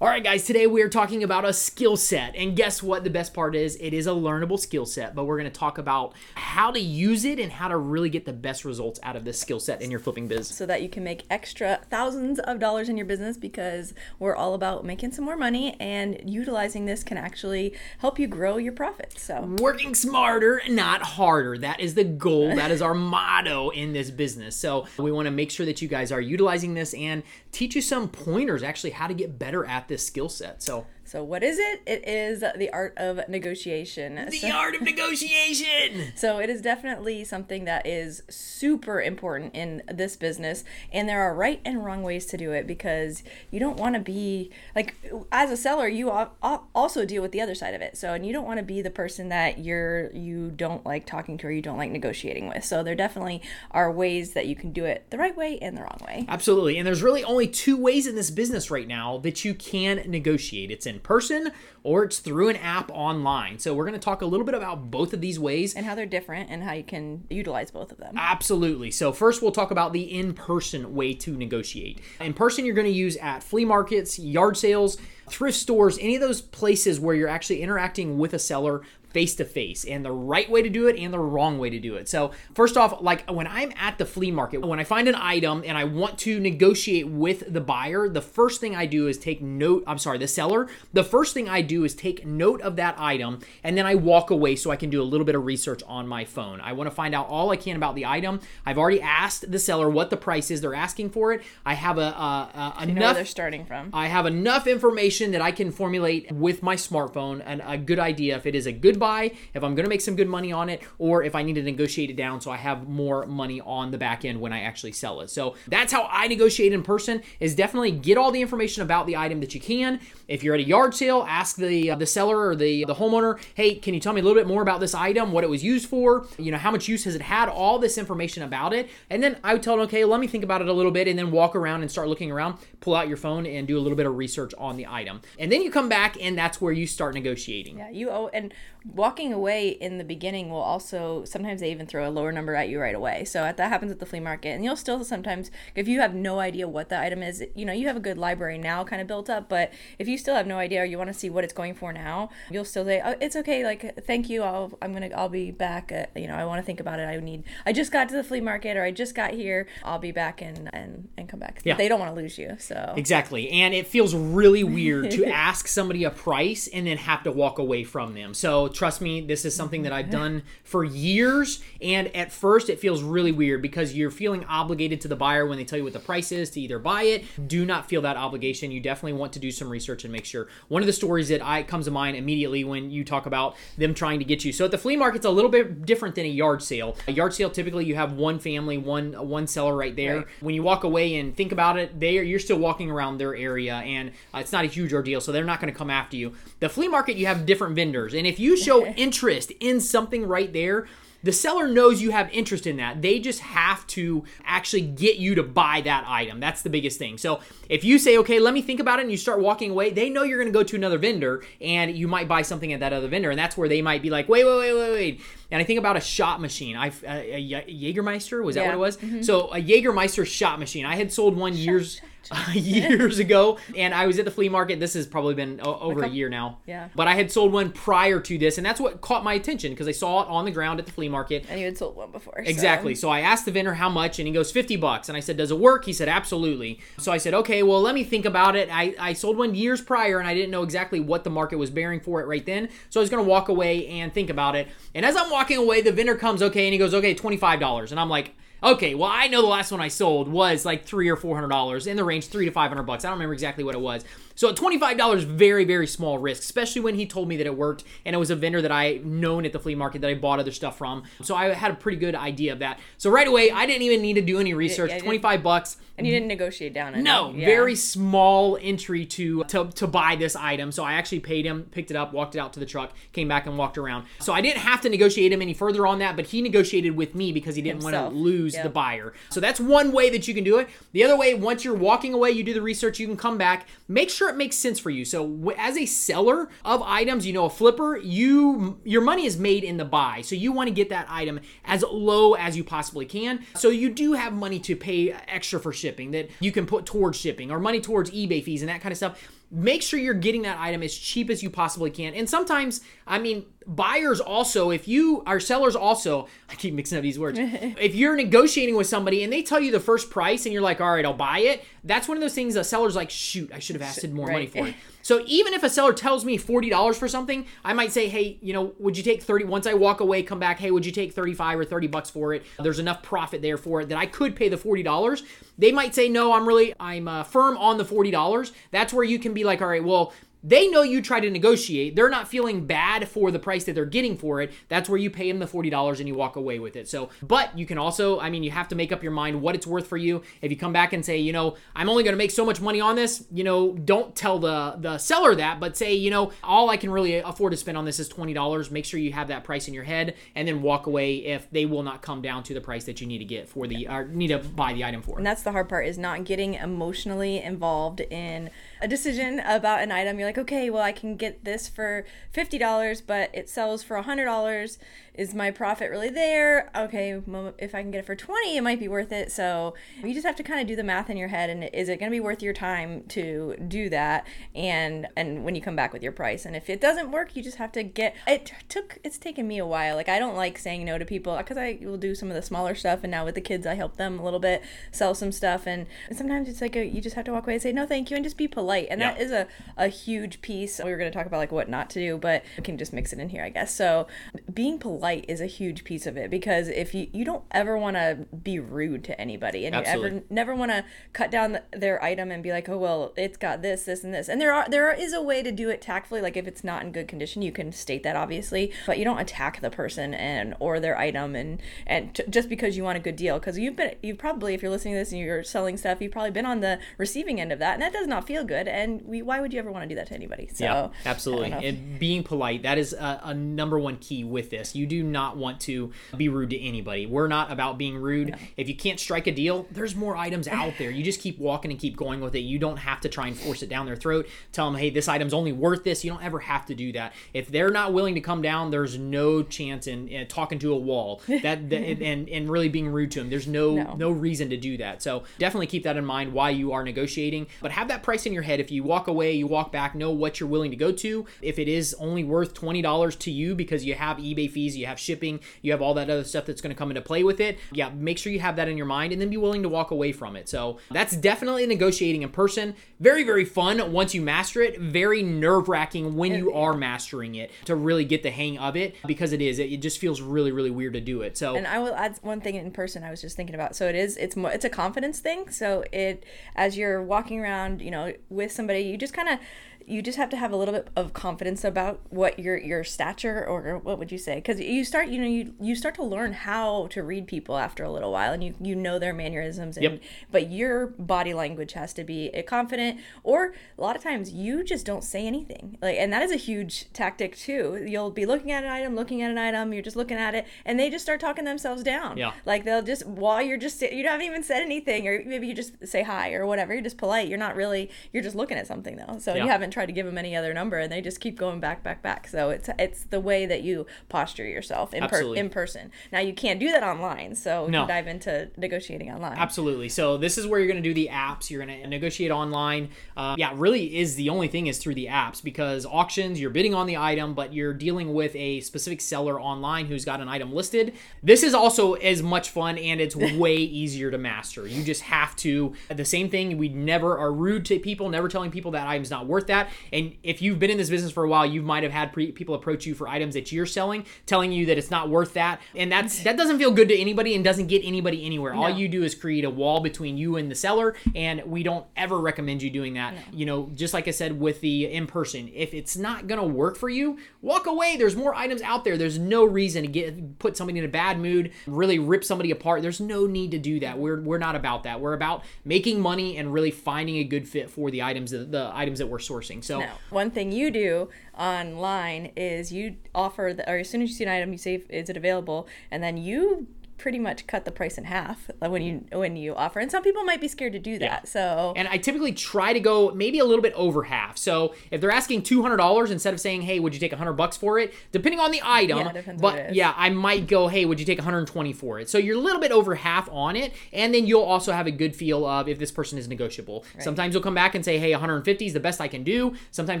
All 0.04 0.10
right, 0.10 0.22
guys, 0.22 0.44
today 0.44 0.66
we 0.66 0.82
are 0.82 0.90
talking 0.90 1.24
about 1.24 1.46
a 1.46 1.52
skill 1.54 1.96
set. 1.96 2.36
And 2.36 2.54
guess 2.54 2.82
what? 2.82 3.04
The 3.04 3.10
best 3.10 3.32
part 3.32 3.56
is 3.56 3.74
it 3.76 3.94
is 3.94 4.06
a 4.06 4.10
learnable 4.10 4.58
skill 4.58 4.84
set, 4.84 5.14
but 5.14 5.24
we're 5.24 5.38
going 5.38 5.50
to 5.50 5.58
talk 5.58 5.78
about 5.78 6.12
how 6.34 6.70
to 6.70 6.78
use 6.78 7.24
it 7.24 7.40
and 7.40 7.50
how 7.50 7.68
to 7.68 7.78
really 7.78 8.10
get 8.10 8.26
the 8.26 8.32
best 8.34 8.66
results 8.66 9.00
out 9.02 9.16
of 9.16 9.24
this 9.24 9.40
skill 9.40 9.58
set 9.58 9.80
in 9.80 9.90
your 9.90 9.98
flipping 9.98 10.28
biz. 10.28 10.46
So 10.46 10.66
that 10.66 10.82
you 10.82 10.90
can 10.90 11.04
make 11.04 11.24
extra 11.30 11.80
thousands 11.88 12.38
of 12.38 12.58
dollars 12.58 12.90
in 12.90 12.98
your 12.98 13.06
business 13.06 13.38
because 13.38 13.94
we're 14.18 14.36
all 14.36 14.52
about 14.52 14.84
making 14.84 15.12
some 15.12 15.24
more 15.24 15.38
money 15.38 15.74
and 15.80 16.20
utilizing 16.30 16.84
this 16.84 17.02
can 17.02 17.16
actually 17.16 17.72
help 18.00 18.18
you 18.18 18.26
grow 18.26 18.58
your 18.58 18.74
profits. 18.74 19.22
So, 19.22 19.56
Working 19.58 19.94
smarter, 19.94 20.60
not 20.68 21.00
harder. 21.00 21.56
That 21.56 21.80
is 21.80 21.94
the 21.94 22.04
goal. 22.04 22.54
That 22.54 22.70
is 22.70 22.82
our 22.82 22.92
motto 22.94 23.70
in 23.70 23.94
this 23.94 24.10
business. 24.10 24.54
So, 24.54 24.86
we 24.98 25.10
want 25.10 25.28
to 25.28 25.32
make 25.32 25.50
sure 25.50 25.64
that 25.64 25.80
you 25.80 25.88
guys 25.88 26.12
are 26.12 26.20
utilizing 26.20 26.74
this 26.74 26.92
and 26.92 27.22
teach 27.54 27.74
you 27.74 27.80
some 27.80 28.08
pointers 28.08 28.62
actually 28.62 28.90
how 28.90 29.06
to 29.06 29.14
get 29.14 29.38
better 29.38 29.64
at 29.64 29.88
this 29.88 30.06
skill 30.06 30.28
set. 30.28 30.62
So, 30.62 30.86
so 31.06 31.22
what 31.22 31.42
is 31.42 31.58
it? 31.58 31.82
It 31.86 32.06
is 32.08 32.40
the 32.40 32.70
art 32.72 32.94
of 32.96 33.20
negotiation. 33.28 34.14
the 34.30 34.38
So- 34.38 34.48
art 34.50 34.74
of 34.74 34.82
negotiation. 34.82 36.12
So 36.16 36.38
it 36.38 36.48
is 36.50 36.62
definitely 36.62 37.24
something 37.24 37.64
that 37.64 37.86
is 37.86 38.22
super 38.28 39.00
important 39.00 39.54
in 39.54 39.82
this 39.92 40.16
business, 40.16 40.64
and 40.92 41.08
there 41.08 41.20
are 41.20 41.34
right 41.34 41.60
and 41.64 41.84
wrong 41.84 42.02
ways 42.02 42.26
to 42.26 42.36
do 42.36 42.52
it 42.52 42.66
because 42.66 43.22
you 43.50 43.60
don't 43.60 43.76
want 43.78 43.94
to 43.94 44.00
be 44.00 44.50
like 44.74 44.94
as 45.32 45.50
a 45.50 45.56
seller, 45.56 45.86
you 45.88 46.10
al- 46.10 46.34
al- 46.42 46.68
also 46.74 47.04
deal 47.04 47.20
with 47.22 47.32
the 47.32 47.40
other 47.40 47.54
side 47.54 47.74
of 47.74 47.80
it. 47.82 47.96
So 47.96 48.12
and 48.14 48.24
you 48.26 48.32
don't 48.32 48.46
want 48.46 48.58
to 48.58 48.64
be 48.64 48.80
the 48.82 48.90
person 48.90 49.28
that 49.28 49.58
you're 49.58 50.10
you 50.12 50.50
don't 50.50 50.84
like 50.86 51.06
talking 51.06 51.36
to 51.38 51.46
or 51.46 51.50
you 51.50 51.62
don't 51.62 51.78
like 51.78 51.90
negotiating 51.90 52.48
with. 52.48 52.64
So 52.64 52.82
there 52.82 52.94
definitely 52.94 53.42
are 53.70 53.90
ways 53.90 54.32
that 54.34 54.46
you 54.46 54.56
can 54.56 54.72
do 54.72 54.84
it 54.84 55.06
the 55.10 55.18
right 55.18 55.36
way 55.36 55.58
and 55.60 55.76
the 55.76 55.82
wrong 55.82 56.00
way. 56.06 56.24
Absolutely. 56.28 56.78
And 56.78 56.86
there's 56.86 57.02
really 57.02 57.24
only 57.24 57.46
two 57.48 57.76
ways 57.76 58.06
in 58.06 58.14
this 58.14 58.30
business 58.30 58.70
right 58.70 58.88
now 58.88 59.18
that 59.18 59.44
you 59.44 59.54
can 59.54 60.02
negotiate 60.06 60.70
it's 60.70 60.86
in 60.94 61.00
person 61.00 61.52
or 61.82 62.04
it's 62.04 62.18
through 62.18 62.48
an 62.48 62.56
app 62.56 62.90
online. 62.90 63.58
So, 63.58 63.74
we're 63.74 63.84
going 63.84 63.98
to 63.98 64.04
talk 64.04 64.22
a 64.22 64.26
little 64.26 64.46
bit 64.46 64.54
about 64.54 64.90
both 64.90 65.12
of 65.12 65.20
these 65.20 65.38
ways. 65.38 65.74
And 65.74 65.84
how 65.84 65.94
they're 65.94 66.06
different 66.06 66.50
and 66.50 66.62
how 66.62 66.72
you 66.72 66.84
can 66.84 67.24
utilize 67.28 67.70
both 67.70 67.92
of 67.92 67.98
them. 67.98 68.14
Absolutely. 68.16 68.90
So, 68.90 69.12
first, 69.12 69.42
we'll 69.42 69.52
talk 69.52 69.70
about 69.70 69.92
the 69.92 70.02
in 70.02 70.32
person 70.32 70.94
way 70.94 71.14
to 71.14 71.36
negotiate. 71.36 72.00
In 72.20 72.32
person, 72.32 72.64
you're 72.64 72.74
going 72.74 72.86
to 72.86 72.92
use 72.92 73.16
at 73.18 73.42
flea 73.42 73.64
markets, 73.64 74.18
yard 74.18 74.56
sales, 74.56 74.96
thrift 75.28 75.58
stores, 75.58 75.98
any 76.00 76.14
of 76.14 76.20
those 76.20 76.40
places 76.40 77.00
where 77.00 77.14
you're 77.14 77.28
actually 77.28 77.62
interacting 77.62 78.18
with 78.18 78.34
a 78.34 78.38
seller 78.38 78.82
face 79.14 79.36
to 79.36 79.44
face 79.44 79.84
and 79.84 80.04
the 80.04 80.12
right 80.12 80.50
way 80.50 80.60
to 80.60 80.68
do 80.68 80.88
it 80.88 80.98
and 80.98 81.14
the 81.14 81.18
wrong 81.18 81.58
way 81.58 81.70
to 81.70 81.78
do 81.78 81.94
it. 81.94 82.08
So, 82.08 82.32
first 82.54 82.76
off, 82.76 83.00
like 83.00 83.30
when 83.30 83.46
I'm 83.46 83.72
at 83.78 83.96
the 83.96 84.04
flea 84.04 84.32
market, 84.32 84.66
when 84.66 84.80
I 84.80 84.84
find 84.84 85.08
an 85.08 85.14
item 85.14 85.62
and 85.64 85.78
I 85.78 85.84
want 85.84 86.18
to 86.20 86.40
negotiate 86.40 87.08
with 87.08 87.52
the 87.52 87.60
buyer, 87.60 88.08
the 88.08 88.20
first 88.20 88.60
thing 88.60 88.74
I 88.74 88.86
do 88.86 89.06
is 89.06 89.16
take 89.16 89.40
note, 89.40 89.84
I'm 89.86 89.98
sorry, 89.98 90.18
the 90.18 90.28
seller, 90.28 90.68
the 90.92 91.04
first 91.04 91.32
thing 91.32 91.48
I 91.48 91.62
do 91.62 91.84
is 91.84 91.94
take 91.94 92.26
note 92.26 92.60
of 92.60 92.76
that 92.76 92.96
item 92.98 93.38
and 93.62 93.78
then 93.78 93.86
I 93.86 93.94
walk 93.94 94.30
away 94.30 94.56
so 94.56 94.70
I 94.70 94.76
can 94.76 94.90
do 94.90 95.00
a 95.00 95.04
little 95.04 95.24
bit 95.24 95.36
of 95.36 95.46
research 95.46 95.82
on 95.86 96.08
my 96.08 96.24
phone. 96.24 96.60
I 96.60 96.72
want 96.72 96.90
to 96.90 96.94
find 96.94 97.14
out 97.14 97.28
all 97.28 97.50
I 97.50 97.56
can 97.56 97.76
about 97.76 97.94
the 97.94 98.06
item. 98.06 98.40
I've 98.66 98.78
already 98.78 99.00
asked 99.00 99.50
the 99.50 99.58
seller 99.60 99.88
what 99.88 100.10
the 100.10 100.16
price 100.16 100.50
is 100.50 100.60
they're 100.60 100.74
asking 100.74 101.10
for 101.10 101.32
it. 101.32 101.42
I 101.64 101.74
have 101.74 101.98
a, 101.98 102.00
a, 102.00 102.74
a 102.78 102.86
where 102.86 102.88
enough 102.88 103.16
they're 103.16 103.24
starting 103.24 103.64
from. 103.64 103.90
I 103.92 104.08
have 104.08 104.26
enough 104.26 104.66
information 104.66 105.30
that 105.30 105.40
I 105.40 105.52
can 105.52 105.70
formulate 105.70 106.32
with 106.32 106.62
my 106.62 106.74
smartphone 106.74 107.42
and 107.44 107.62
a 107.64 107.78
good 107.78 108.00
idea 108.00 108.36
if 108.36 108.46
it 108.46 108.54
is 108.54 108.66
a 108.66 108.72
good 108.72 108.98
buy, 109.04 109.22
if 109.52 109.62
I'm 109.62 109.74
going 109.74 109.84
to 109.84 109.90
make 109.94 110.00
some 110.00 110.16
good 110.16 110.28
money 110.28 110.50
on 110.52 110.68
it, 110.68 110.82
or 110.98 111.22
if 111.22 111.34
I 111.34 111.42
need 111.42 111.54
to 111.54 111.62
negotiate 111.62 112.10
it 112.10 112.16
down 112.16 112.40
so 112.40 112.50
I 112.50 112.56
have 112.56 112.88
more 112.88 113.26
money 113.26 113.60
on 113.60 113.90
the 113.90 113.98
back 113.98 114.24
end 114.24 114.40
when 114.40 114.52
I 114.52 114.60
actually 114.60 114.92
sell 114.92 115.20
it. 115.20 115.28
So 115.30 115.56
that's 115.68 115.92
how 115.92 116.08
I 116.10 116.26
negotiate 116.28 116.72
in 116.72 116.82
person 116.82 117.22
is 117.40 117.54
definitely 117.54 117.92
get 117.92 118.16
all 118.16 118.30
the 118.30 118.40
information 118.40 118.82
about 118.82 119.06
the 119.06 119.16
item 119.16 119.40
that 119.40 119.54
you 119.54 119.60
can. 119.60 120.00
If 120.28 120.42
you're 120.42 120.54
at 120.54 120.60
a 120.60 120.68
yard 120.74 120.94
sale, 120.94 121.24
ask 121.28 121.56
the 121.56 121.90
uh, 121.90 121.96
the 121.96 122.06
seller 122.06 122.38
or 122.48 122.56
the 122.56 122.84
the 122.84 122.94
homeowner, 122.94 123.38
"Hey, 123.54 123.74
can 123.74 123.92
you 123.94 124.00
tell 124.00 124.12
me 124.12 124.20
a 124.20 124.24
little 124.24 124.40
bit 124.40 124.46
more 124.46 124.62
about 124.62 124.80
this 124.80 124.94
item, 124.94 125.32
what 125.32 125.44
it 125.44 125.50
was 125.50 125.62
used 125.62 125.88
for? 125.88 126.26
You 126.38 126.50
know, 126.52 126.58
how 126.58 126.70
much 126.70 126.88
use 126.88 127.04
has 127.04 127.14
it 127.14 127.22
had? 127.22 127.48
All 127.48 127.78
this 127.78 127.98
information 127.98 128.42
about 128.42 128.72
it." 128.72 128.88
And 129.10 129.22
then 129.22 129.36
I 129.44 129.52
would 129.52 129.62
tell 129.62 129.76
them, 129.76 129.84
"Okay, 129.86 130.04
let 130.04 130.20
me 130.20 130.26
think 130.26 130.44
about 130.44 130.60
it 130.62 130.68
a 130.68 130.72
little 130.72 130.92
bit 130.92 131.08
and 131.08 131.18
then 131.18 131.30
walk 131.30 131.54
around 131.54 131.82
and 131.82 131.90
start 131.90 132.08
looking 132.08 132.30
around, 132.30 132.58
pull 132.80 132.94
out 132.94 133.08
your 133.08 133.16
phone 133.16 133.46
and 133.46 133.66
do 133.66 133.76
a 133.78 133.82
little 133.84 133.96
bit 133.96 134.06
of 134.06 134.16
research 134.16 134.52
on 134.58 134.76
the 134.76 134.86
item." 134.88 135.20
And 135.38 135.52
then 135.52 135.62
you 135.62 135.70
come 135.70 135.88
back 135.88 136.16
and 136.20 136.38
that's 136.38 136.60
where 136.60 136.72
you 136.72 136.86
start 136.86 137.14
negotiating. 137.14 137.78
Yeah, 137.78 137.90
you 137.90 138.10
owe, 138.10 138.30
and 138.32 138.54
walking 138.94 139.32
away 139.32 139.68
in 139.68 139.98
the 139.98 140.04
beginning 140.04 140.50
will 140.50 140.60
also 140.60 141.24
sometimes 141.24 141.60
they 141.60 141.70
even 141.70 141.86
throw 141.86 142.08
a 142.08 142.10
lower 142.10 142.32
number 142.32 142.54
at 142.54 142.68
you 142.68 142.80
right 142.80 142.94
away. 142.94 143.24
So 143.24 143.40
that 143.40 143.58
happens 143.58 143.90
at 143.90 143.98
the 143.98 144.06
flea 144.06 144.20
market, 144.20 144.50
and 144.50 144.64
you'll 144.64 144.76
still 144.76 145.02
sometimes 145.04 145.50
if 145.74 145.88
you 145.88 146.00
have 146.00 146.14
no 146.14 146.38
idea 146.38 146.68
what 146.68 146.88
the 146.88 146.98
item 146.98 147.22
is, 147.22 147.44
you 147.54 147.64
know, 147.64 147.72
you 147.72 147.86
have 147.86 147.96
a 147.96 148.00
good 148.00 148.18
library 148.18 148.58
now 148.58 148.84
kind 148.84 149.02
of 149.02 149.08
built 149.08 149.28
up, 149.28 149.48
but 149.48 149.72
if 149.98 150.08
you 150.08 150.16
still 150.18 150.34
have 150.34 150.46
no 150.46 150.58
idea 150.58 150.82
or 150.82 150.84
you 150.84 150.98
want 150.98 151.08
to 151.08 151.14
see 151.14 151.30
what 151.30 151.44
it's 151.44 151.52
going 151.52 151.74
for 151.74 151.92
now, 151.92 152.30
you'll 152.50 152.64
still 152.64 152.84
say, 152.84 153.02
oh, 153.04 153.14
"It's 153.20 153.36
okay, 153.36 153.64
like 153.64 154.04
thank 154.06 154.28
you, 154.28 154.42
I'll 154.42 154.76
I'm 154.80 154.92
gonna 154.92 155.10
I'll 155.14 155.28
be 155.28 155.50
back. 155.50 155.92
At, 155.92 156.10
you 156.16 156.26
know, 156.26 156.34
I 156.34 156.44
want 156.44 156.60
to 156.60 156.64
think 156.64 156.80
about 156.80 156.98
it. 156.98 157.04
I 157.04 157.18
need 157.18 157.44
I 157.66 157.72
just 157.72 157.92
got 157.92 158.08
to 158.10 158.14
the 158.14 158.24
flea 158.24 158.40
market 158.40 158.76
or 158.76 158.84
I 158.84 158.90
just 158.90 159.14
got 159.14 159.32
here. 159.32 159.66
I'll 159.84 159.98
be 159.98 160.12
back 160.12 160.40
and 160.40 160.70
and 160.72 161.08
and 161.16 161.28
come 161.28 161.40
back. 161.40 161.60
Yeah. 161.64 161.76
They 161.76 161.88
don't 161.88 162.00
want 162.00 162.14
to 162.14 162.20
lose 162.20 162.38
you, 162.38 162.56
so 162.58 162.94
Exactly. 162.96 163.50
And 163.50 163.74
it 163.74 163.86
feels 163.86 164.14
really 164.14 164.64
weird 164.64 165.10
to 165.12 165.26
ask 165.28 165.66
somebody 165.66 166.04
a 166.04 166.10
price 166.10 166.68
and 166.68 166.86
then 166.86 166.96
have 166.98 167.22
to 167.24 167.32
walk 167.32 167.58
away 167.58 167.84
from 167.84 168.14
them. 168.14 168.34
So 168.34 168.68
trust 168.84 169.00
me, 169.00 169.22
this 169.22 169.46
is 169.46 169.56
something 169.56 169.80
that 169.80 169.94
I've 169.94 170.10
done 170.10 170.42
for 170.62 170.84
years. 170.84 171.62
And 171.80 172.14
at 172.14 172.30
first, 172.30 172.68
it 172.68 172.78
feels 172.78 173.02
really 173.02 173.32
weird 173.32 173.62
because 173.62 173.94
you're 173.94 174.10
feeling 174.10 174.44
obligated 174.44 175.00
to 175.00 175.08
the 175.08 175.16
buyer 175.16 175.46
when 175.46 175.56
they 175.56 175.64
tell 175.64 175.78
you 175.78 175.84
what 175.84 175.94
the 175.94 176.00
price 176.00 176.30
is 176.32 176.50
to 176.50 176.60
either 176.60 176.78
buy 176.78 177.04
it. 177.04 177.48
Do 177.48 177.64
not 177.64 177.88
feel 177.88 178.02
that 178.02 178.18
obligation. 178.18 178.70
You 178.70 178.80
definitely 178.80 179.14
want 179.14 179.32
to 179.32 179.38
do 179.38 179.50
some 179.50 179.70
research 179.70 180.04
and 180.04 180.12
make 180.12 180.26
sure. 180.26 180.48
One 180.68 180.82
of 180.82 180.86
the 180.86 180.92
stories 180.92 181.30
that 181.30 181.42
I 181.42 181.62
comes 181.62 181.86
to 181.86 181.90
mind 181.90 182.18
immediately 182.18 182.62
when 182.62 182.90
you 182.90 183.04
talk 183.04 183.24
about 183.24 183.56
them 183.78 183.94
trying 183.94 184.18
to 184.18 184.24
get 184.26 184.44
you. 184.44 184.52
So 184.52 184.66
at 184.66 184.70
the 184.70 184.76
flea 184.76 184.96
market, 184.96 185.16
it's 185.16 185.24
a 185.24 185.30
little 185.30 185.50
bit 185.50 185.86
different 185.86 186.14
than 186.14 186.26
a 186.26 186.28
yard 186.28 186.62
sale. 186.62 186.94
A 187.08 187.12
yard 187.12 187.32
sale 187.32 187.48
typically 187.48 187.86
you 187.86 187.94
have 187.94 188.12
one 188.12 188.38
family, 188.38 188.76
one 188.76 189.14
one 189.14 189.46
seller 189.46 189.74
right 189.74 189.96
there. 189.96 190.16
Right. 190.16 190.26
When 190.42 190.54
you 190.54 190.62
walk 190.62 190.84
away 190.84 191.16
and 191.16 191.34
think 191.34 191.52
about 191.52 191.78
it, 191.78 191.98
they 191.98 192.18
are, 192.18 192.22
you're 192.22 192.38
still 192.38 192.58
walking 192.58 192.90
around 192.90 193.16
their 193.16 193.34
area, 193.34 193.76
and 193.76 194.10
uh, 194.34 194.40
it's 194.40 194.52
not 194.52 194.64
a 194.64 194.68
huge 194.68 194.92
ordeal, 194.92 195.22
so 195.22 195.32
they're 195.32 195.42
not 195.42 195.58
going 195.58 195.72
to 195.72 195.78
come 195.78 195.88
after 195.88 196.18
you. 196.18 196.34
The 196.60 196.68
flea 196.68 196.88
market, 196.88 197.16
you 197.16 197.24
have 197.24 197.46
different 197.46 197.76
vendors, 197.76 198.12
and 198.12 198.26
if 198.26 198.38
you 198.38 198.58
show 198.64 198.86
interest 198.86 199.52
in 199.60 199.80
something 199.80 200.26
right 200.26 200.52
there. 200.52 200.86
The 201.22 201.32
seller 201.32 201.66
knows 201.66 202.02
you 202.02 202.10
have 202.10 202.28
interest 202.32 202.66
in 202.66 202.76
that. 202.76 203.00
They 203.00 203.18
just 203.18 203.40
have 203.40 203.86
to 203.86 204.24
actually 204.44 204.82
get 204.82 205.16
you 205.16 205.34
to 205.36 205.42
buy 205.42 205.80
that 205.80 206.04
item. 206.06 206.38
That's 206.38 206.60
the 206.60 206.68
biggest 206.68 206.98
thing. 206.98 207.16
So 207.16 207.40
if 207.70 207.82
you 207.82 207.98
say, 207.98 208.18
okay, 208.18 208.38
let 208.38 208.52
me 208.52 208.60
think 208.60 208.78
about 208.78 208.98
it, 208.98 209.02
and 209.02 209.10
you 209.10 209.16
start 209.16 209.40
walking 209.40 209.70
away, 209.70 209.88
they 209.88 210.10
know 210.10 210.22
you're 210.22 210.38
going 210.38 210.52
to 210.52 210.58
go 210.58 210.62
to 210.62 210.76
another 210.76 210.98
vendor 210.98 211.42
and 211.62 211.96
you 211.96 212.06
might 212.08 212.28
buy 212.28 212.42
something 212.42 212.74
at 212.74 212.80
that 212.80 212.92
other 212.92 213.08
vendor. 213.08 213.30
And 213.30 213.38
that's 213.38 213.56
where 213.56 213.70
they 213.70 213.80
might 213.80 214.02
be 214.02 214.10
like, 214.10 214.28
wait, 214.28 214.44
wait, 214.44 214.58
wait, 214.58 214.74
wait, 214.74 214.92
wait. 214.92 215.22
And 215.54 215.60
I 215.62 215.64
think 215.64 215.78
about 215.78 215.96
a 215.96 216.00
shot 216.00 216.40
machine. 216.40 216.76
I 216.76 216.88
uh, 216.88 216.92
a 217.06 217.38
Ye- 217.38 217.94
Jägermeister, 217.94 218.42
was 218.42 218.56
that 218.56 218.62
Yeah. 218.62 218.74
what 218.76 218.96
it 218.98 219.12
was? 219.12 219.26
So 219.26 219.52
a 219.52 219.62
Jägermeister 219.62 220.26
shot 220.26 220.58
machine. 220.58 220.84
I 220.84 220.96
had 220.96 221.12
sold 221.12 221.36
one 221.36 221.54
years 221.56 222.00
years 222.54 223.18
ago, 223.18 223.58
and 223.76 223.94
I 223.94 224.06
was 224.06 224.18
at 224.18 224.24
the 224.24 224.30
flea 224.30 224.48
market. 224.48 224.80
This 224.80 224.94
has 224.94 225.06
probably 225.06 225.34
been 225.34 225.60
over 225.60 225.98
a 226.00 226.02
couple- 226.04 226.16
year 226.16 226.30
now. 226.30 226.58
Yeah. 226.66 226.88
But 226.94 227.06
I 227.06 227.14
had 227.14 227.30
sold 227.30 227.52
one 227.52 227.70
prior 227.70 228.18
to 228.18 228.38
this, 228.38 228.56
and 228.56 228.64
that's 228.66 228.80
what 228.80 229.02
caught 229.02 229.22
my 229.24 229.34
attention 229.34 229.72
because 229.72 229.86
I 229.86 229.92
saw 229.92 230.22
it 230.22 230.28
on 230.28 230.46
the 230.46 230.50
ground 230.50 230.80
at 230.80 230.86
the 230.86 230.92
flea 230.92 231.10
market. 231.10 231.44
and 231.50 231.60
you 231.60 231.66
had 231.66 231.76
sold 231.76 231.96
one 231.96 232.10
before. 232.10 232.34
so- 232.42 232.50
Exactly. 232.50 232.94
So 232.94 233.10
I 233.10 233.20
asked 233.20 233.44
the 233.44 233.50
vendor 233.52 233.74
how 233.74 233.90
much, 233.90 234.18
and 234.18 234.26
he 234.26 234.32
goes 234.32 234.50
50 234.50 234.76
bucks. 234.76 235.08
And 235.10 235.16
I 235.16 235.20
said, 235.20 235.36
Does 235.36 235.50
it 235.50 235.58
work? 235.58 235.84
He 235.84 235.92
said, 235.92 236.08
Absolutely. 236.08 236.80
So 236.96 237.12
I 237.12 237.18
said, 237.18 237.34
Okay, 237.34 237.62
well, 237.62 237.82
let 237.82 237.94
me 237.94 238.04
think 238.04 238.24
about 238.24 238.56
it. 238.56 238.70
I, 238.72 238.94
I 238.98 239.12
sold 239.12 239.36
one 239.36 239.54
years 239.54 239.82
prior, 239.82 240.18
and 240.18 240.26
I 240.26 240.32
didn't 240.32 240.50
know 240.50 240.62
exactly 240.62 241.00
what 241.00 241.24
the 241.24 241.30
market 241.30 241.56
was 241.58 241.68
bearing 241.70 242.00
for 242.00 242.22
it 242.22 242.26
right 242.26 242.46
then. 242.46 242.70
So 242.88 243.00
I 243.00 243.02
was 243.02 243.10
going 243.10 243.22
to 243.22 243.28
walk 243.28 243.50
away 243.50 243.86
and 243.86 244.12
think 244.14 244.30
about 244.30 244.56
it. 244.56 244.68
And 244.94 245.04
as 245.04 245.14
I'm 245.14 245.28
walking 245.30 245.43
away, 245.50 245.80
the 245.80 245.92
vendor 245.92 246.14
comes, 246.16 246.42
Okay, 246.42 246.66
and 246.66 246.72
he 246.72 246.78
goes, 246.78 246.94
Okay, 246.94 247.14
$25. 247.14 247.90
And 247.90 248.00
I'm 248.00 248.08
like, 248.08 248.34
Okay, 248.64 248.94
well 248.94 249.10
I 249.12 249.26
know 249.26 249.42
the 249.42 249.48
last 249.48 249.70
one 249.70 249.82
I 249.82 249.88
sold 249.88 250.26
was 250.26 250.64
like 250.64 250.86
three 250.86 251.10
or 251.10 251.16
four 251.16 251.34
hundred 251.34 251.48
dollars 251.50 251.86
in 251.86 251.98
the 251.98 252.04
range, 252.04 252.28
three 252.28 252.46
to 252.46 252.50
five 252.50 252.70
hundred 252.70 252.84
bucks. 252.84 253.04
I 253.04 253.08
don't 253.08 253.18
remember 253.18 253.34
exactly 253.34 253.62
what 253.62 253.74
it 253.74 253.80
was. 253.80 254.04
So 254.36 254.48
at 254.48 254.56
twenty 254.56 254.78
five 254.78 254.96
dollars, 254.96 255.22
very 255.24 255.64
very 255.64 255.86
small 255.86 256.18
risk, 256.18 256.42
especially 256.42 256.80
when 256.80 256.94
he 256.94 257.04
told 257.04 257.28
me 257.28 257.36
that 257.36 257.46
it 257.46 257.56
worked 257.56 257.84
and 258.06 258.16
it 258.16 258.18
was 258.18 258.30
a 258.30 258.36
vendor 258.36 258.62
that 258.62 258.72
I 258.72 259.00
known 259.04 259.44
at 259.44 259.52
the 259.52 259.58
flea 259.58 259.74
market 259.74 260.00
that 260.00 260.08
I 260.08 260.14
bought 260.14 260.40
other 260.40 260.50
stuff 260.50 260.78
from. 260.78 261.04
So 261.22 261.36
I 261.36 261.52
had 261.52 261.72
a 261.72 261.74
pretty 261.74 261.98
good 261.98 262.14
idea 262.14 262.52
of 262.54 262.60
that. 262.60 262.80
So 262.96 263.10
right 263.10 263.28
away, 263.28 263.50
I 263.50 263.66
didn't 263.66 263.82
even 263.82 264.00
need 264.00 264.14
to 264.14 264.22
do 264.22 264.40
any 264.40 264.54
research. 264.54 264.90
yeah, 264.90 264.98
Twenty 264.98 265.18
five 265.18 265.42
bucks. 265.42 265.76
And 265.96 266.04
you 266.04 266.12
didn't 266.12 266.26
negotiate 266.26 266.74
down. 266.74 267.00
No, 267.04 267.30
yeah. 267.30 267.46
very 267.46 267.76
small 267.76 268.58
entry 268.60 269.06
to, 269.06 269.44
to 269.44 269.66
to 269.66 269.86
buy 269.86 270.16
this 270.16 270.34
item. 270.34 270.72
So 270.72 270.82
I 270.82 270.94
actually 270.94 271.20
paid 271.20 271.44
him, 271.44 271.68
picked 271.70 271.92
it 271.92 271.96
up, 271.96 272.12
walked 272.12 272.34
it 272.34 272.40
out 272.40 272.52
to 272.54 272.60
the 272.60 272.66
truck, 272.66 272.92
came 273.12 273.28
back 273.28 273.46
and 273.46 273.56
walked 273.56 273.78
around. 273.78 274.06
So 274.18 274.32
I 274.32 274.40
didn't 274.40 274.62
have 274.62 274.80
to 274.80 274.88
negotiate 274.88 275.32
him 275.32 275.40
any 275.40 275.54
further 275.54 275.86
on 275.86 276.00
that, 276.00 276.16
but 276.16 276.26
he 276.26 276.42
negotiated 276.42 276.96
with 276.96 277.14
me 277.14 277.30
because 277.30 277.54
he 277.54 277.62
didn't 277.62 277.84
want 277.84 277.94
to 277.94 278.08
lose 278.08 278.53
Yeah. 278.54 278.62
the 278.64 278.70
buyer. 278.70 279.12
So 279.30 279.40
that's 279.40 279.60
one 279.60 279.92
way 279.92 280.10
that 280.10 280.26
you 280.28 280.34
can 280.34 280.44
do 280.44 280.58
it. 280.58 280.68
The 280.92 281.04
other 281.04 281.16
way, 281.16 281.34
once 281.34 281.64
you're 281.64 281.74
walking 281.74 282.14
away, 282.14 282.30
you 282.30 282.42
do 282.44 282.54
the 282.54 282.62
research, 282.62 282.98
you 282.98 283.06
can 283.06 283.16
come 283.16 283.38
back, 283.38 283.66
make 283.88 284.10
sure 284.10 284.28
it 284.28 284.36
makes 284.36 284.56
sense 284.56 284.78
for 284.78 284.90
you. 284.90 285.04
So 285.04 285.52
as 285.58 285.76
a 285.76 285.86
seller 285.86 286.48
of 286.64 286.82
items, 286.82 287.26
you 287.26 287.32
know, 287.32 287.46
a 287.46 287.50
flipper, 287.50 287.96
you 287.96 288.78
your 288.84 289.02
money 289.02 289.26
is 289.26 289.38
made 289.38 289.64
in 289.64 289.76
the 289.76 289.84
buy. 289.84 290.22
So 290.22 290.34
you 290.34 290.52
want 290.52 290.68
to 290.68 290.74
get 290.74 290.88
that 290.90 291.06
item 291.08 291.40
as 291.64 291.82
low 291.82 292.34
as 292.34 292.56
you 292.56 292.64
possibly 292.64 293.06
can. 293.06 293.44
So 293.56 293.68
you 293.68 293.90
do 293.90 294.12
have 294.12 294.32
money 294.32 294.58
to 294.60 294.76
pay 294.76 295.12
extra 295.28 295.60
for 295.60 295.72
shipping 295.72 296.12
that 296.12 296.30
you 296.40 296.52
can 296.52 296.66
put 296.66 296.86
towards 296.86 297.18
shipping 297.18 297.50
or 297.50 297.58
money 297.58 297.80
towards 297.80 298.10
eBay 298.10 298.42
fees 298.42 298.62
and 298.62 298.68
that 298.68 298.80
kind 298.80 298.92
of 298.92 298.96
stuff. 298.96 299.22
Make 299.54 299.82
sure 299.82 300.00
you're 300.00 300.14
getting 300.14 300.42
that 300.42 300.58
item 300.58 300.82
as 300.82 300.92
cheap 300.92 301.30
as 301.30 301.42
you 301.42 301.48
possibly 301.48 301.90
can. 301.90 302.12
And 302.14 302.28
sometimes, 302.28 302.80
I 303.06 303.20
mean, 303.20 303.46
buyers 303.66 304.20
also, 304.20 304.70
if 304.70 304.88
you 304.88 305.22
are 305.26 305.38
sellers 305.38 305.76
also, 305.76 306.26
I 306.50 306.56
keep 306.56 306.74
mixing 306.74 306.98
up 306.98 307.02
these 307.02 307.18
words. 307.18 307.38
if 307.40 307.94
you're 307.94 308.16
negotiating 308.16 308.74
with 308.74 308.88
somebody 308.88 309.22
and 309.22 309.32
they 309.32 309.42
tell 309.42 309.60
you 309.60 309.70
the 309.70 309.80
first 309.80 310.10
price 310.10 310.44
and 310.44 310.52
you're 310.52 310.62
like, 310.62 310.80
all 310.80 310.92
right, 310.92 311.04
I'll 311.04 311.14
buy 311.14 311.38
it, 311.38 311.64
that's 311.84 312.08
one 312.08 312.16
of 312.16 312.20
those 312.20 312.34
things 312.34 312.56
a 312.56 312.64
seller's 312.64 312.96
like, 312.96 313.10
shoot, 313.10 313.52
I 313.54 313.60
should 313.60 313.76
have 313.76 313.82
asked 313.82 314.08
more 314.08 314.26
money 314.26 314.46
for 314.46 314.66
it. 314.66 314.74
So 315.04 315.22
even 315.26 315.52
if 315.52 315.62
a 315.62 315.68
seller 315.68 315.92
tells 315.92 316.24
me 316.24 316.38
$40 316.38 316.94
for 316.94 317.08
something, 317.08 317.46
I 317.62 317.74
might 317.74 317.92
say, 317.92 318.08
hey, 318.08 318.38
you 318.40 318.54
know, 318.54 318.72
would 318.78 318.96
you 318.96 319.02
take 319.02 319.22
30 319.22 319.44
once 319.44 319.66
I 319.66 319.74
walk 319.74 320.00
away, 320.00 320.22
come 320.22 320.38
back, 320.38 320.58
hey, 320.58 320.70
would 320.70 320.86
you 320.86 320.92
take 320.92 321.12
35 321.12 321.58
or 321.58 321.64
30 321.66 321.88
bucks 321.88 322.08
for 322.08 322.32
it? 322.32 322.42
There's 322.58 322.78
enough 322.78 323.02
profit 323.02 323.42
there 323.42 323.58
for 323.58 323.82
it 323.82 323.90
that 323.90 323.98
I 323.98 324.06
could 324.06 324.34
pay 324.34 324.48
the 324.48 324.56
$40. 324.56 325.22
They 325.58 325.72
might 325.72 325.94
say, 325.94 326.08
no, 326.08 326.32
I'm 326.32 326.48
really, 326.48 326.72
I'm 326.80 327.06
uh, 327.06 327.22
firm 327.22 327.58
on 327.58 327.76
the 327.76 327.84
$40. 327.84 328.52
That's 328.70 328.94
where 328.94 329.04
you 329.04 329.18
can 329.18 329.34
be 329.34 329.44
like, 329.44 329.60
all 329.60 329.68
right, 329.68 329.84
well, 329.84 330.14
they 330.44 330.68
know 330.68 330.82
you 330.82 331.00
try 331.00 331.20
to 331.20 331.30
negotiate. 331.30 331.96
They're 331.96 332.10
not 332.10 332.28
feeling 332.28 332.66
bad 332.66 333.08
for 333.08 333.30
the 333.30 333.38
price 333.38 333.64
that 333.64 333.74
they're 333.74 333.86
getting 333.86 334.16
for 334.16 334.42
it. 334.42 334.52
That's 334.68 334.88
where 334.90 334.98
you 334.98 335.10
pay 335.10 335.32
them 335.32 335.38
the 335.38 335.46
$40 335.46 335.98
and 335.98 336.06
you 336.06 336.14
walk 336.14 336.36
away 336.36 336.58
with 336.58 336.76
it. 336.76 336.86
So, 336.86 337.08
but 337.22 337.58
you 337.58 337.64
can 337.64 337.78
also, 337.78 338.20
I 338.20 338.28
mean, 338.28 338.42
you 338.42 338.50
have 338.50 338.68
to 338.68 338.74
make 338.74 338.92
up 338.92 339.02
your 339.02 339.12
mind 339.12 339.40
what 339.40 339.54
it's 339.54 339.66
worth 339.66 339.86
for 339.86 339.96
you. 339.96 340.22
If 340.42 340.50
you 340.50 340.56
come 340.58 340.72
back 340.72 340.92
and 340.92 341.04
say, 341.04 341.16
you 341.16 341.32
know, 341.32 341.56
I'm 341.74 341.88
only 341.88 342.02
going 342.02 342.12
to 342.12 342.18
make 342.18 342.30
so 342.30 342.44
much 342.44 342.60
money 342.60 342.80
on 342.80 342.94
this, 342.94 343.24
you 343.32 343.42
know, 343.42 343.72
don't 343.72 344.14
tell 344.14 344.38
the 344.38 344.76
the 344.78 344.98
seller 344.98 345.34
that, 345.34 345.60
but 345.60 345.76
say, 345.76 345.94
you 345.94 346.10
know, 346.10 346.30
all 346.42 346.68
I 346.68 346.76
can 346.76 346.90
really 346.90 347.16
afford 347.16 347.52
to 347.52 347.56
spend 347.56 347.78
on 347.78 347.86
this 347.86 347.98
is 347.98 348.08
$20. 348.08 348.70
Make 348.70 348.84
sure 348.84 349.00
you 349.00 349.12
have 349.12 349.28
that 349.28 349.44
price 349.44 349.66
in 349.66 349.72
your 349.72 349.84
head 349.84 350.14
and 350.34 350.46
then 350.46 350.60
walk 350.60 350.86
away 350.86 351.16
if 351.16 351.50
they 351.50 351.64
will 351.64 351.82
not 351.82 352.02
come 352.02 352.20
down 352.20 352.42
to 352.44 352.54
the 352.54 352.60
price 352.60 352.84
that 352.84 353.00
you 353.00 353.06
need 353.06 353.18
to 353.18 353.24
get 353.24 353.48
for 353.48 353.66
the 353.66 353.88
or 353.88 354.04
need 354.08 354.28
to 354.28 354.38
buy 354.38 354.74
the 354.74 354.84
item 354.84 355.00
for. 355.00 355.16
And 355.16 355.26
that's 355.26 355.42
the 355.42 355.52
hard 355.52 355.68
part 355.68 355.86
is 355.86 355.96
not 355.96 356.24
getting 356.24 356.54
emotionally 356.54 357.40
involved 357.40 358.00
in 358.00 358.50
a 358.84 358.88
decision 358.88 359.40
about 359.40 359.80
an 359.80 359.90
item. 359.90 360.18
You're 360.18 360.28
like, 360.28 360.38
okay, 360.38 360.68
well, 360.68 360.82
I 360.82 360.92
can 360.92 361.16
get 361.16 361.44
this 361.44 361.68
for 361.68 362.04
fifty 362.30 362.58
dollars, 362.58 363.00
but 363.00 363.30
it 363.32 363.48
sells 363.48 363.82
for 363.82 364.00
hundred 364.00 364.26
dollars. 364.26 364.78
Is 365.14 365.32
my 365.32 365.52
profit 365.52 365.90
really 365.90 366.10
there? 366.10 366.70
Okay, 366.76 367.20
if 367.58 367.72
I 367.72 367.82
can 367.82 367.92
get 367.92 368.00
it 368.00 368.06
for 368.06 368.16
twenty, 368.16 368.56
it 368.56 368.62
might 368.62 368.80
be 368.80 368.88
worth 368.88 369.12
it. 369.12 369.30
So 369.32 369.74
you 370.02 370.12
just 370.12 370.26
have 370.26 370.36
to 370.36 370.42
kind 370.42 370.60
of 370.60 370.66
do 370.66 370.76
the 370.76 370.82
math 370.82 371.08
in 371.08 371.16
your 371.16 371.28
head, 371.28 371.50
and 371.50 371.64
is 371.72 371.88
it 371.88 372.00
going 372.00 372.10
to 372.10 372.14
be 372.14 372.20
worth 372.20 372.42
your 372.42 372.52
time 372.52 373.04
to 373.08 373.56
do 373.68 373.88
that? 373.90 374.26
And 374.54 375.06
and 375.16 375.44
when 375.44 375.54
you 375.54 375.62
come 375.62 375.76
back 375.76 375.92
with 375.92 376.02
your 376.02 376.12
price, 376.12 376.44
and 376.44 376.54
if 376.54 376.68
it 376.68 376.80
doesn't 376.80 377.10
work, 377.10 377.36
you 377.36 377.42
just 377.42 377.58
have 377.58 377.72
to 377.72 377.82
get. 377.82 378.14
It 378.26 378.52
took. 378.68 378.98
It's 379.02 379.16
taken 379.16 379.46
me 379.46 379.58
a 379.58 379.66
while. 379.66 379.94
Like 379.94 380.08
I 380.08 380.18
don't 380.18 380.36
like 380.36 380.58
saying 380.58 380.84
no 380.84 380.98
to 380.98 381.04
people 381.04 381.36
because 381.38 381.56
I 381.56 381.78
will 381.80 381.96
do 381.96 382.14
some 382.14 382.28
of 382.28 382.34
the 382.34 382.42
smaller 382.42 382.74
stuff, 382.74 383.04
and 383.04 383.10
now 383.10 383.24
with 383.24 383.36
the 383.36 383.40
kids, 383.40 383.66
I 383.66 383.74
help 383.74 383.96
them 383.96 384.18
a 384.18 384.24
little 384.24 384.40
bit 384.40 384.62
sell 384.90 385.14
some 385.14 385.30
stuff, 385.30 385.64
and, 385.64 385.86
and 386.08 386.18
sometimes 386.18 386.48
it's 386.48 386.60
like 386.60 386.74
a, 386.74 386.84
you 386.84 387.00
just 387.00 387.14
have 387.14 387.24
to 387.26 387.32
walk 387.32 387.44
away 387.44 387.54
and 387.54 387.62
say 387.62 387.72
no, 387.72 387.86
thank 387.86 388.10
you, 388.10 388.16
and 388.16 388.24
just 388.24 388.36
be 388.36 388.48
polite, 388.48 388.73
and 388.90 389.00
that 389.00 389.16
Yeah. 389.18 389.24
is 389.24 389.32
a 389.32 389.46
a 389.76 389.88
huge 389.88 390.40
piece. 390.42 390.80
We 390.82 390.90
were 390.90 390.96
going 390.96 391.10
to 391.10 391.16
talk 391.16 391.26
about 391.26 391.38
like 391.38 391.52
what 391.52 391.68
not 391.68 391.90
to 391.90 391.98
do, 392.00 392.16
but 392.18 392.44
we 392.56 392.62
can 392.62 392.78
just 392.78 392.92
mix 392.92 393.12
it 393.12 393.18
in 393.18 393.28
here, 393.28 393.42
I 393.44 393.48
guess. 393.48 393.74
So 393.74 394.06
being 394.52 394.78
polite 394.78 395.24
is 395.28 395.40
a 395.40 395.46
huge 395.46 395.84
piece 395.84 396.06
of 396.06 396.16
it 396.16 396.30
because 396.30 396.68
if 396.68 396.94
you 396.94 397.08
you 397.12 397.24
don't 397.24 397.44
ever 397.50 397.76
want 397.78 397.96
to 397.96 398.26
be 398.42 398.58
rude 398.58 399.04
to 399.04 399.20
anybody, 399.20 399.66
and 399.66 399.74
you 399.74 399.82
ever 399.84 400.22
never 400.30 400.54
want 400.54 400.70
to 400.70 400.84
cut 401.12 401.30
down 401.30 401.52
the, 401.52 401.62
their 401.72 402.02
item 402.02 402.30
and 402.30 402.42
be 402.42 402.52
like, 402.52 402.68
oh 402.68 402.78
well, 402.78 403.12
it's 403.16 403.36
got 403.36 403.62
this, 403.62 403.84
this, 403.84 404.04
and 404.04 404.12
this. 404.14 404.28
And 404.28 404.40
there 404.40 404.52
are 404.52 404.68
there 404.68 404.92
is 404.92 405.12
a 405.12 405.22
way 405.22 405.42
to 405.42 405.52
do 405.52 405.68
it 405.70 405.80
tactfully. 405.80 406.20
Like 406.20 406.36
if 406.36 406.46
it's 406.46 406.64
not 406.64 406.82
in 406.82 406.92
good 406.92 407.08
condition, 407.08 407.42
you 407.42 407.52
can 407.52 407.72
state 407.72 408.02
that 408.04 408.16
obviously, 408.16 408.72
but 408.86 408.98
you 408.98 409.04
don't 409.04 409.18
attack 409.18 409.60
the 409.60 409.70
person 409.70 410.14
and 410.14 410.54
or 410.60 410.80
their 410.80 410.96
item 410.98 411.34
and 411.34 411.60
and 411.86 412.14
t- 412.14 412.24
just 412.28 412.48
because 412.48 412.76
you 412.76 412.84
want 412.84 412.96
a 412.96 413.00
good 413.00 413.16
deal 413.16 413.38
because 413.38 413.58
you've 413.58 413.76
been 413.76 413.94
you've 414.02 414.18
probably 414.18 414.54
if 414.54 414.62
you're 414.62 414.70
listening 414.70 414.94
to 414.94 414.98
this 415.00 415.12
and 415.12 415.20
you're 415.20 415.42
selling 415.42 415.76
stuff, 415.76 416.00
you've 416.00 416.12
probably 416.12 416.30
been 416.30 416.46
on 416.46 416.60
the 416.60 416.78
receiving 416.98 417.40
end 417.40 417.52
of 417.52 417.58
that, 417.58 417.74
and 417.74 417.82
that 417.82 417.92
does 417.92 418.06
not 418.06 418.26
feel 418.26 418.44
good. 418.44 418.53
And 418.68 419.02
we 419.02 419.22
why 419.22 419.40
would 419.40 419.52
you 419.52 419.58
ever 419.58 419.70
want 419.70 419.82
to 419.84 419.88
do 419.88 419.94
that 419.96 420.06
to 420.08 420.14
anybody? 420.14 420.48
So 420.52 420.64
Yeah, 420.64 420.88
absolutely. 421.04 421.52
And 421.52 421.98
being 421.98 422.22
polite, 422.22 422.62
that 422.62 422.78
is 422.78 422.92
a, 422.92 423.20
a 423.24 423.34
number 423.34 423.78
one 423.78 423.96
key 423.98 424.24
with 424.24 424.50
this. 424.50 424.74
You 424.74 424.86
do 424.86 425.02
not 425.02 425.36
want 425.36 425.60
to 425.62 425.92
be 426.16 426.28
rude 426.28 426.50
to 426.50 426.60
anybody. 426.60 427.06
We're 427.06 427.28
not 427.28 427.50
about 427.50 427.78
being 427.78 427.96
rude. 427.96 428.36
If 428.56 428.68
you 428.68 428.76
can't 428.76 428.98
strike 429.00 429.26
a 429.26 429.32
deal, 429.32 429.66
there's 429.70 429.94
more 429.96 430.16
items 430.16 430.48
out 430.48 430.74
there. 430.78 430.90
You 430.90 431.02
just 431.02 431.20
keep 431.20 431.38
walking 431.38 431.70
and 431.70 431.80
keep 431.80 431.96
going 431.96 432.20
with 432.20 432.34
it. 432.34 432.40
You 432.40 432.58
don't 432.58 432.78
have 432.78 433.00
to 433.02 433.08
try 433.08 433.26
and 433.26 433.36
force 433.36 433.62
it 433.62 433.68
down 433.68 433.86
their 433.86 433.96
throat. 433.96 434.26
Tell 434.52 434.70
them, 434.70 434.78
hey, 434.80 434.90
this 434.90 435.08
item's 435.08 435.34
only 435.34 435.52
worth 435.52 435.84
this. 435.84 436.04
You 436.04 436.10
don't 436.12 436.22
ever 436.24 436.38
have 436.40 436.66
to 436.66 436.74
do 436.74 436.92
that. 436.92 437.12
If 437.32 437.48
they're 437.48 437.70
not 437.70 437.92
willing 437.92 438.14
to 438.14 438.20
come 438.20 438.42
down, 438.42 438.70
there's 438.70 438.98
no 438.98 439.42
chance 439.42 439.86
in, 439.86 440.08
in 440.08 440.26
talking 440.26 440.58
to 440.60 440.72
a 440.72 440.76
wall 440.78 441.20
that, 441.28 441.70
that 441.70 442.02
and 442.02 442.28
and 442.28 442.50
really 442.50 442.68
being 442.68 442.88
rude 442.88 443.10
to 443.12 443.20
them. 443.20 443.30
There's 443.30 443.46
no, 443.46 443.74
No. 443.74 443.94
no 443.96 444.10
reason 444.10 444.50
to 444.50 444.56
do 444.56 444.76
that. 444.78 445.02
So 445.02 445.24
definitely 445.38 445.66
keep 445.66 445.82
that 445.84 445.96
in 445.96 446.04
mind 446.04 446.32
why 446.32 446.50
you 446.50 446.72
are 446.72 446.82
negotiating. 446.84 447.46
But 447.60 447.72
have 447.72 447.88
that 447.88 448.02
price 448.02 448.26
in 448.26 448.32
your 448.32 448.42
head. 448.44 448.60
If 448.60 448.70
you 448.70 448.82
walk 448.82 449.08
away, 449.08 449.32
you 449.32 449.46
walk 449.46 449.72
back, 449.72 449.94
know 449.94 450.10
what 450.10 450.40
you're 450.40 450.48
willing 450.48 450.70
to 450.70 450.76
go 450.76 450.92
to. 450.92 451.26
If 451.42 451.58
it 451.58 451.68
is 451.68 451.94
only 451.98 452.24
worth 452.24 452.54
twenty 452.54 452.82
dollars 452.82 453.16
to 453.16 453.30
you 453.30 453.54
because 453.54 453.84
you 453.84 453.94
have 453.94 454.18
eBay 454.18 454.50
fees, 454.50 454.76
you 454.76 454.86
have 454.86 454.98
shipping, 454.98 455.40
you 455.62 455.72
have 455.72 455.82
all 455.82 455.94
that 455.94 456.10
other 456.10 456.24
stuff 456.24 456.46
that's 456.46 456.60
going 456.60 456.74
to 456.74 456.78
come 456.78 456.90
into 456.90 457.00
play 457.00 457.24
with 457.24 457.40
it. 457.40 457.58
Yeah, 457.72 457.90
make 457.90 458.18
sure 458.18 458.32
you 458.32 458.40
have 458.40 458.56
that 458.56 458.68
in 458.68 458.76
your 458.76 458.86
mind 458.86 459.12
and 459.12 459.20
then 459.20 459.30
be 459.30 459.36
willing 459.36 459.62
to 459.62 459.68
walk 459.68 459.90
away 459.90 460.12
from 460.12 460.36
it. 460.36 460.48
So 460.48 460.78
that's 460.90 461.16
definitely 461.16 461.66
negotiating 461.66 462.22
in 462.22 462.28
person. 462.28 462.74
Very 463.00 463.24
very 463.24 463.44
fun 463.44 463.92
once 463.92 464.14
you 464.14 464.22
master 464.22 464.62
it. 464.62 464.80
Very 464.80 465.22
nerve 465.22 465.68
wracking 465.68 466.16
when 466.16 466.34
you 466.34 466.52
are 466.52 466.74
mastering 466.74 467.34
it 467.34 467.50
to 467.64 467.74
really 467.74 468.04
get 468.04 468.22
the 468.22 468.30
hang 468.30 468.58
of 468.58 468.76
it 468.76 468.96
because 469.06 469.32
it 469.32 469.40
is. 469.40 469.58
It, 469.58 469.72
it 469.72 469.78
just 469.78 469.98
feels 469.98 470.20
really 470.20 470.52
really 470.52 470.70
weird 470.70 470.94
to 470.94 471.00
do 471.00 471.22
it. 471.22 471.36
So 471.36 471.56
And 471.56 471.66
I 471.66 471.78
will 471.78 471.94
add 471.94 472.18
one 472.22 472.40
thing 472.40 472.54
in 472.54 472.70
person 472.70 473.02
I 473.02 473.10
was 473.10 473.20
just 473.20 473.36
thinking 473.36 473.54
about. 473.54 473.76
So 473.76 473.88
it 473.88 473.94
is 473.94 474.16
it's 474.16 474.36
more 474.36 474.50
it's 474.50 474.64
a 474.64 474.70
confidence 474.70 475.20
thing. 475.20 475.50
So 475.50 475.84
it 475.92 476.24
as 476.54 476.76
you're 476.76 477.02
walking 477.02 477.40
around, 477.40 477.80
you 477.80 477.90
know, 477.90 478.12
with 478.34 478.52
somebody, 478.52 478.80
you 478.80 478.96
just 478.96 479.14
kind 479.14 479.28
of 479.28 479.38
you 479.86 480.00
just 480.02 480.16
have 480.16 480.28
to 480.30 480.36
have 480.36 480.52
a 480.52 480.56
little 480.56 480.72
bit 480.74 480.88
of 480.96 481.12
confidence 481.12 481.64
about 481.64 482.00
what 482.10 482.38
your 482.38 482.56
your 482.56 482.82
stature 482.84 483.44
or 483.46 483.78
what 483.78 483.98
would 483.98 484.10
you 484.10 484.18
say 484.18 484.36
because 484.36 484.60
you 484.60 484.84
start 484.84 485.08
you 485.08 485.18
know 485.20 485.26
you 485.26 485.54
you 485.60 485.74
start 485.74 485.94
to 485.94 486.02
learn 486.02 486.32
how 486.32 486.86
to 486.88 487.02
read 487.02 487.26
people 487.26 487.56
after 487.58 487.84
a 487.84 487.90
little 487.90 488.10
while 488.12 488.32
and 488.32 488.42
you 488.42 488.54
you 488.60 488.74
know 488.74 488.98
their 488.98 489.12
mannerisms 489.12 489.76
and 489.76 489.84
Yep. 489.84 490.00
but 490.30 490.50
your 490.50 490.86
body 490.86 491.34
language 491.34 491.72
has 491.74 491.92
to 491.94 492.04
be 492.04 492.30
uh, 492.34 492.42
confident 492.42 492.98
or 493.22 493.54
a 493.78 493.80
lot 493.82 493.96
of 493.96 494.02
times 494.02 494.30
you 494.32 494.64
just 494.64 494.86
don't 494.86 495.04
say 495.04 495.26
anything 495.26 495.76
like 495.82 495.96
and 495.98 496.12
that 496.12 496.22
is 496.22 496.30
a 496.32 496.36
huge 496.36 496.92
tactic 496.92 497.36
too 497.36 497.84
you'll 497.86 498.10
be 498.10 498.24
looking 498.26 498.52
at 498.52 498.64
an 498.64 498.70
item 498.70 498.94
looking 498.96 499.20
at 499.22 499.30
an 499.30 499.38
item 499.38 499.72
you're 499.72 499.82
just 499.82 499.96
looking 499.96 500.16
at 500.16 500.34
it 500.34 500.46
and 500.64 500.78
they 500.80 500.88
just 500.88 501.04
start 501.04 501.20
talking 501.20 501.44
themselves 501.44 501.82
down 501.82 502.16
Yeah. 502.16 502.32
like 502.46 502.64
they'll 502.64 502.82
just 502.82 503.06
while 503.06 503.42
you're 503.42 503.58
just 503.58 503.82
you 503.82 504.06
haven't 504.06 504.26
even 504.26 504.42
said 504.42 504.62
anything 504.62 505.06
or 505.08 505.22
maybe 505.26 505.46
you 505.46 505.54
just 505.54 505.86
say 505.86 506.02
hi 506.02 506.32
or 506.32 506.46
whatever 506.46 506.72
you're 506.72 506.82
just 506.82 506.96
polite 506.98 507.28
you're 507.28 507.38
not 507.38 507.54
really 507.56 507.90
you're 508.12 508.22
just 508.22 508.36
looking 508.36 508.56
at 508.56 508.66
something 508.66 508.96
though 508.96 509.18
so 509.18 509.34
Yeah. 509.34 509.44
you 509.44 509.50
haven't 509.50 509.73
tried 509.74 509.86
to 509.86 509.92
give 509.92 510.06
them 510.06 510.16
any 510.16 510.34
other 510.34 510.54
number 510.54 510.78
and 510.78 510.90
they 510.90 511.00
just 511.02 511.20
keep 511.20 511.36
going 511.36 511.60
back 511.60 511.82
back 511.82 512.00
back 512.00 512.26
so 512.28 512.48
it's 512.50 512.70
it's 512.78 513.02
the 513.04 513.20
way 513.20 513.44
that 513.44 513.62
you 513.62 513.84
posture 514.08 514.46
yourself 514.46 514.94
in, 514.94 515.06
per- 515.08 515.34
in 515.34 515.50
person 515.50 515.90
now 516.12 516.20
you 516.20 516.32
can't 516.32 516.58
do 516.60 516.70
that 516.70 516.82
online 516.82 517.34
so 517.34 517.66
No. 517.66 517.86
dive 517.86 518.06
into 518.06 518.50
negotiating 518.56 519.10
online 519.10 519.36
Absolutely. 519.36 519.88
So 519.88 520.16
this 520.16 520.38
is 520.38 520.46
where 520.46 520.60
you're 520.60 520.68
going 520.68 520.82
to 520.82 520.88
do 520.88 520.94
the 520.94 521.08
apps. 521.12 521.50
You're 521.50 521.64
going 521.66 521.82
to 521.82 521.86
negotiate 521.88 522.30
online. 522.30 522.90
Uh, 523.16 523.34
yeah, 523.36 523.52
really 523.56 523.96
is 523.96 524.14
the 524.14 524.28
only 524.30 524.48
thing 524.48 524.68
is 524.68 524.78
through 524.78 524.94
the 524.94 525.06
apps 525.06 525.42
because 525.42 525.84
auctions 525.84 526.40
you're 526.40 526.50
bidding 526.50 526.74
on 526.74 526.86
the 526.86 526.96
item, 526.96 527.34
but 527.34 527.52
you're 527.52 527.74
dealing 527.74 528.14
with 528.14 528.34
a 528.36 528.60
specific 528.60 529.00
seller 529.00 529.40
online 529.40 529.86
who's 529.86 530.04
got 530.04 530.20
an 530.20 530.28
item 530.28 530.52
listed. 530.52 530.94
This 531.22 531.42
is 531.42 531.52
also 531.52 531.94
as 531.94 532.22
much 532.22 532.50
fun 532.50 532.78
and 532.78 533.00
it's 533.00 533.16
way 533.16 533.56
easier 533.56 534.10
to 534.10 534.18
master. 534.18 534.66
You 534.66 534.84
just 534.84 535.02
have 535.02 535.34
to 535.36 535.72
the 535.88 536.04
same 536.04 536.28
thing. 536.30 536.56
We 536.56 536.68
never 536.68 537.18
are 537.18 537.32
rude 537.32 537.64
to 537.66 537.78
people, 537.80 538.08
never 538.08 538.28
telling 538.28 538.50
people 538.50 538.70
that 538.72 538.86
item's 538.86 539.10
not 539.10 539.26
worth 539.26 539.46
that. 539.48 539.63
That. 539.64 539.72
And 539.92 540.14
if 540.22 540.42
you've 540.42 540.58
been 540.58 540.70
in 540.70 540.78
this 540.78 540.90
business 540.90 541.12
for 541.12 541.24
a 541.24 541.28
while, 541.28 541.46
you 541.46 541.62
might 541.62 541.82
have 541.82 541.92
had 541.92 542.12
pre- 542.12 542.32
people 542.32 542.54
approach 542.54 542.86
you 542.86 542.94
for 542.94 543.08
items 543.08 543.34
that 543.34 543.52
you're 543.52 543.66
selling, 543.66 544.06
telling 544.26 544.52
you 544.52 544.66
that 544.66 544.78
it's 544.78 544.90
not 544.90 545.08
worth 545.08 545.34
that, 545.34 545.60
and 545.74 545.90
that's 545.90 546.22
that 546.24 546.36
doesn't 546.36 546.58
feel 546.58 546.70
good 546.70 546.88
to 546.88 546.96
anybody 546.96 547.34
and 547.34 547.44
doesn't 547.44 547.66
get 547.66 547.82
anybody 547.84 548.24
anywhere. 548.24 548.54
All 548.54 548.70
you 548.70 548.88
do 548.88 549.02
is 549.02 549.14
create 549.14 549.44
a 549.44 549.50
wall 549.50 549.80
between 549.80 550.16
you 550.16 550.36
and 550.36 550.50
the 550.50 550.54
seller, 550.54 550.94
and 551.14 551.42
we 551.44 551.62
don't 551.62 551.86
ever 551.96 552.18
recommend 552.18 552.62
you 552.62 552.70
doing 552.70 552.94
that. 552.94 553.14
You 553.32 553.46
know, 553.46 553.70
just 553.74 553.94
like 553.94 554.08
I 554.08 554.12
said 554.12 554.38
with 554.38 554.60
the 554.60 554.86
in 554.86 555.06
person, 555.06 555.50
if 555.54 555.74
it's 555.74 555.96
not 555.96 556.26
gonna 556.26 556.46
work 556.46 556.76
for 556.76 556.88
you, 556.88 557.18
walk 557.42 557.66
away. 557.66 557.96
There's 557.96 558.16
more 558.16 558.34
items 558.34 558.62
out 558.62 558.84
there. 558.84 558.96
There's 558.96 559.18
no 559.18 559.44
reason 559.44 559.82
to 559.82 559.88
get 559.88 560.38
put 560.38 560.56
somebody 560.56 560.78
in 560.78 560.84
a 560.84 560.88
bad 560.88 561.18
mood, 561.18 561.52
really 561.66 561.98
rip 561.98 562.24
somebody 562.24 562.50
apart. 562.50 562.82
There's 562.82 563.00
no 563.00 563.26
need 563.26 563.50
to 563.52 563.58
do 563.58 563.80
that. 563.80 563.98
We're 563.98 564.20
we're 564.20 564.38
not 564.38 564.56
about 564.56 564.84
that. 564.84 565.00
We're 565.00 565.14
about 565.14 565.44
making 565.64 566.00
money 566.00 566.36
and 566.36 566.52
really 566.52 566.70
finding 566.70 567.16
a 567.16 567.24
good 567.24 567.48
fit 567.48 567.70
for 567.70 567.90
the 567.90 568.02
items 568.02 568.30
that 568.30 568.50
the 568.50 568.70
items 568.74 568.98
that 568.98 569.06
we're 569.06 569.18
sourcing. 569.18 569.53
So 569.62 569.80
No. 569.80 569.90
One 570.10 570.30
thing 570.30 570.52
you 570.52 570.70
do 570.70 571.08
online 571.38 572.32
is 572.36 572.72
you 572.72 572.96
offer, 573.14 573.52
the, 573.56 573.68
or 573.70 573.78
as 573.78 573.90
soon 573.90 574.02
as 574.02 574.10
you 574.10 574.14
see 574.14 574.24
an 574.24 574.30
item, 574.30 574.52
you 574.52 574.58
say, 574.58 574.82
"Is 574.88 575.08
it 575.08 575.16
available?" 575.16 575.66
and 575.90 576.02
then 576.02 576.16
you 576.16 576.66
pretty 577.04 577.18
much 577.18 577.46
cut 577.46 577.66
the 577.66 577.70
price 577.70 577.98
in 577.98 578.04
half 578.04 578.50
when 578.60 578.80
you 578.80 579.04
when 579.12 579.36
you 579.36 579.54
offer. 579.54 579.78
And 579.78 579.90
some 579.90 580.02
people 580.02 580.24
might 580.24 580.40
be 580.40 580.48
scared 580.48 580.72
to 580.72 580.78
do 580.78 580.98
that. 581.00 581.28
So 581.28 581.74
And 581.76 581.86
I 581.86 581.98
typically 581.98 582.32
try 582.32 582.72
to 582.72 582.80
go 582.80 583.10
maybe 583.14 583.40
a 583.40 583.44
little 583.44 583.60
bit 583.60 583.74
over 583.74 584.04
half. 584.04 584.38
So 584.38 584.74
if 584.90 585.02
they're 585.02 585.10
asking 585.10 585.42
two 585.42 585.60
hundred 585.60 585.76
dollars 585.76 586.10
instead 586.10 586.32
of 586.32 586.40
saying, 586.40 586.62
"Hey, 586.62 586.80
would 586.80 586.94
you 586.94 587.00
take 587.00 587.12
a 587.12 587.16
hundred 587.18 587.34
bucks 587.34 587.58
for 587.58 587.78
it?" 587.78 587.92
Depending 588.10 588.40
on 588.40 588.52
the 588.52 588.62
item, 588.64 589.00
Yeah, 589.00 589.12
but 589.12 589.36
what 589.40 589.54
it 589.56 589.70
is. 589.72 589.76
yeah, 589.76 589.92
I 589.98 590.08
might 590.08 590.46
go, 590.48 590.68
"Hey, 590.68 590.86
would 590.86 590.98
you 590.98 591.04
take 591.04 591.18
one 591.18 591.26
hundred 591.26 591.46
twenty 591.46 591.74
for 591.74 592.00
it?" 592.00 592.08
So 592.08 592.16
you're 592.16 592.38
a 592.38 592.40
little 592.40 592.60
bit 592.60 592.72
over 592.72 592.94
half 592.94 593.28
on 593.30 593.54
it, 593.54 593.74
and 593.92 594.14
then 594.14 594.26
you'll 594.26 594.40
also 594.40 594.72
have 594.72 594.86
a 594.86 594.90
good 594.90 595.14
feel 595.14 595.44
of 595.44 595.68
if 595.68 595.78
this 595.78 595.92
person 595.92 596.16
is 596.18 596.26
negotiable. 596.26 596.86
Sometimes 597.00 597.34
you'll 597.34 597.42
come 597.42 597.54
back 597.54 597.74
and 597.74 597.84
say, 597.84 597.98
"Hey, 597.98 598.12
one 598.12 598.20
hundred 598.20 598.46
fifty 598.46 598.64
is 598.64 598.72
the 598.72 598.80
best 598.80 598.98
I 599.02 599.08
can 599.08 599.24
do." 599.24 599.52
Sometimes 599.72 600.00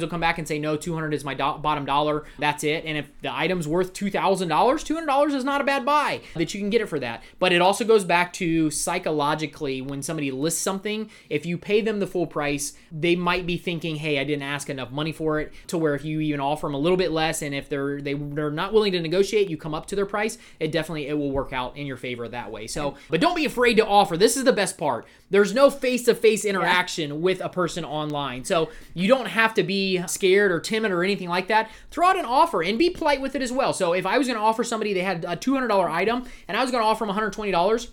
you'll 0.00 0.10
come 0.10 0.20
back 0.22 0.38
and 0.38 0.48
say, 0.48 0.58
"No, 0.58 0.78
two 0.78 0.94
hundred 0.94 1.12
is 1.12 1.22
my 1.22 1.34
do- 1.34 1.58
bottom 1.60 1.84
dollar. 1.84 2.24
That's 2.38 2.64
it." 2.64 2.86
And 2.86 2.96
if 2.96 3.10
the 3.20 3.30
item's 3.30 3.68
worth 3.68 3.92
two 3.92 4.08
thousand 4.10 4.48
dollars, 4.48 4.82
two 4.82 4.94
hundred 4.94 5.08
dollars 5.08 5.34
is 5.34 5.44
not 5.44 5.60
a 5.60 5.64
bad 5.64 5.84
buy 5.84 6.22
that 6.34 6.54
you 6.54 6.60
can 6.60 6.70
get 6.70 6.80
it 6.80 6.86
for 6.88 6.93
that. 6.98 7.22
But 7.38 7.52
it 7.52 7.60
also 7.60 7.84
goes 7.84 8.04
back 8.04 8.32
to 8.34 8.70
psychologically 8.70 9.80
when 9.80 10.02
somebody 10.02 10.30
lists 10.30 10.60
something, 10.60 11.10
if 11.28 11.46
you 11.46 11.58
pay 11.58 11.80
them 11.80 12.00
the 12.00 12.06
full 12.06 12.26
price, 12.26 12.74
they 12.92 13.16
might 13.16 13.46
be 13.46 13.56
thinking, 13.56 13.96
"Hey, 13.96 14.18
I 14.18 14.24
didn't 14.24 14.42
ask 14.42 14.70
enough 14.70 14.90
money 14.90 15.12
for 15.12 15.40
it." 15.40 15.52
To 15.68 15.78
where 15.78 15.94
if 15.94 16.04
you 16.04 16.20
even 16.20 16.40
offer 16.40 16.66
them 16.66 16.74
a 16.74 16.78
little 16.78 16.98
bit 16.98 17.12
less, 17.12 17.42
and 17.42 17.54
if 17.54 17.68
they're 17.68 18.00
they, 18.00 18.14
they're 18.14 18.50
not 18.50 18.72
willing 18.72 18.92
to 18.92 19.00
negotiate, 19.00 19.48
you 19.48 19.56
come 19.56 19.74
up 19.74 19.86
to 19.86 19.96
their 19.96 20.06
price. 20.06 20.38
It 20.60 20.72
definitely 20.72 21.08
it 21.08 21.18
will 21.18 21.30
work 21.30 21.52
out 21.52 21.76
in 21.76 21.86
your 21.86 21.96
favor 21.96 22.28
that 22.28 22.50
way. 22.50 22.66
So, 22.66 22.94
but 23.10 23.20
don't 23.20 23.36
be 23.36 23.44
afraid 23.44 23.74
to 23.74 23.86
offer. 23.86 24.16
This 24.16 24.36
is 24.36 24.44
the 24.44 24.52
best 24.52 24.78
part. 24.78 25.06
There's 25.30 25.52
no 25.52 25.70
face-to-face 25.70 26.44
interaction 26.44 27.20
with 27.20 27.40
a 27.40 27.48
person 27.48 27.84
online, 27.84 28.44
so 28.44 28.70
you 28.94 29.08
don't 29.08 29.26
have 29.26 29.54
to 29.54 29.62
be 29.62 30.02
scared 30.06 30.52
or 30.52 30.60
timid 30.60 30.92
or 30.92 31.02
anything 31.02 31.28
like 31.28 31.48
that. 31.48 31.70
Throw 31.90 32.08
out 32.08 32.18
an 32.18 32.24
offer 32.24 32.62
and 32.62 32.78
be 32.78 32.90
polite 32.90 33.20
with 33.20 33.34
it 33.34 33.42
as 33.42 33.50
well. 33.50 33.72
So 33.72 33.92
if 33.92 34.06
I 34.06 34.18
was 34.18 34.26
going 34.26 34.38
to 34.38 34.44
offer 34.44 34.62
somebody 34.62 34.92
they 34.92 35.00
had 35.00 35.24
a 35.24 35.36
$200 35.36 35.90
item 35.90 36.24
and 36.48 36.56
I 36.56 36.62
was 36.62 36.70
going 36.70 36.82
to 36.82 36.83
offer 36.84 37.06
them 37.06 37.14
$120. 37.16 37.88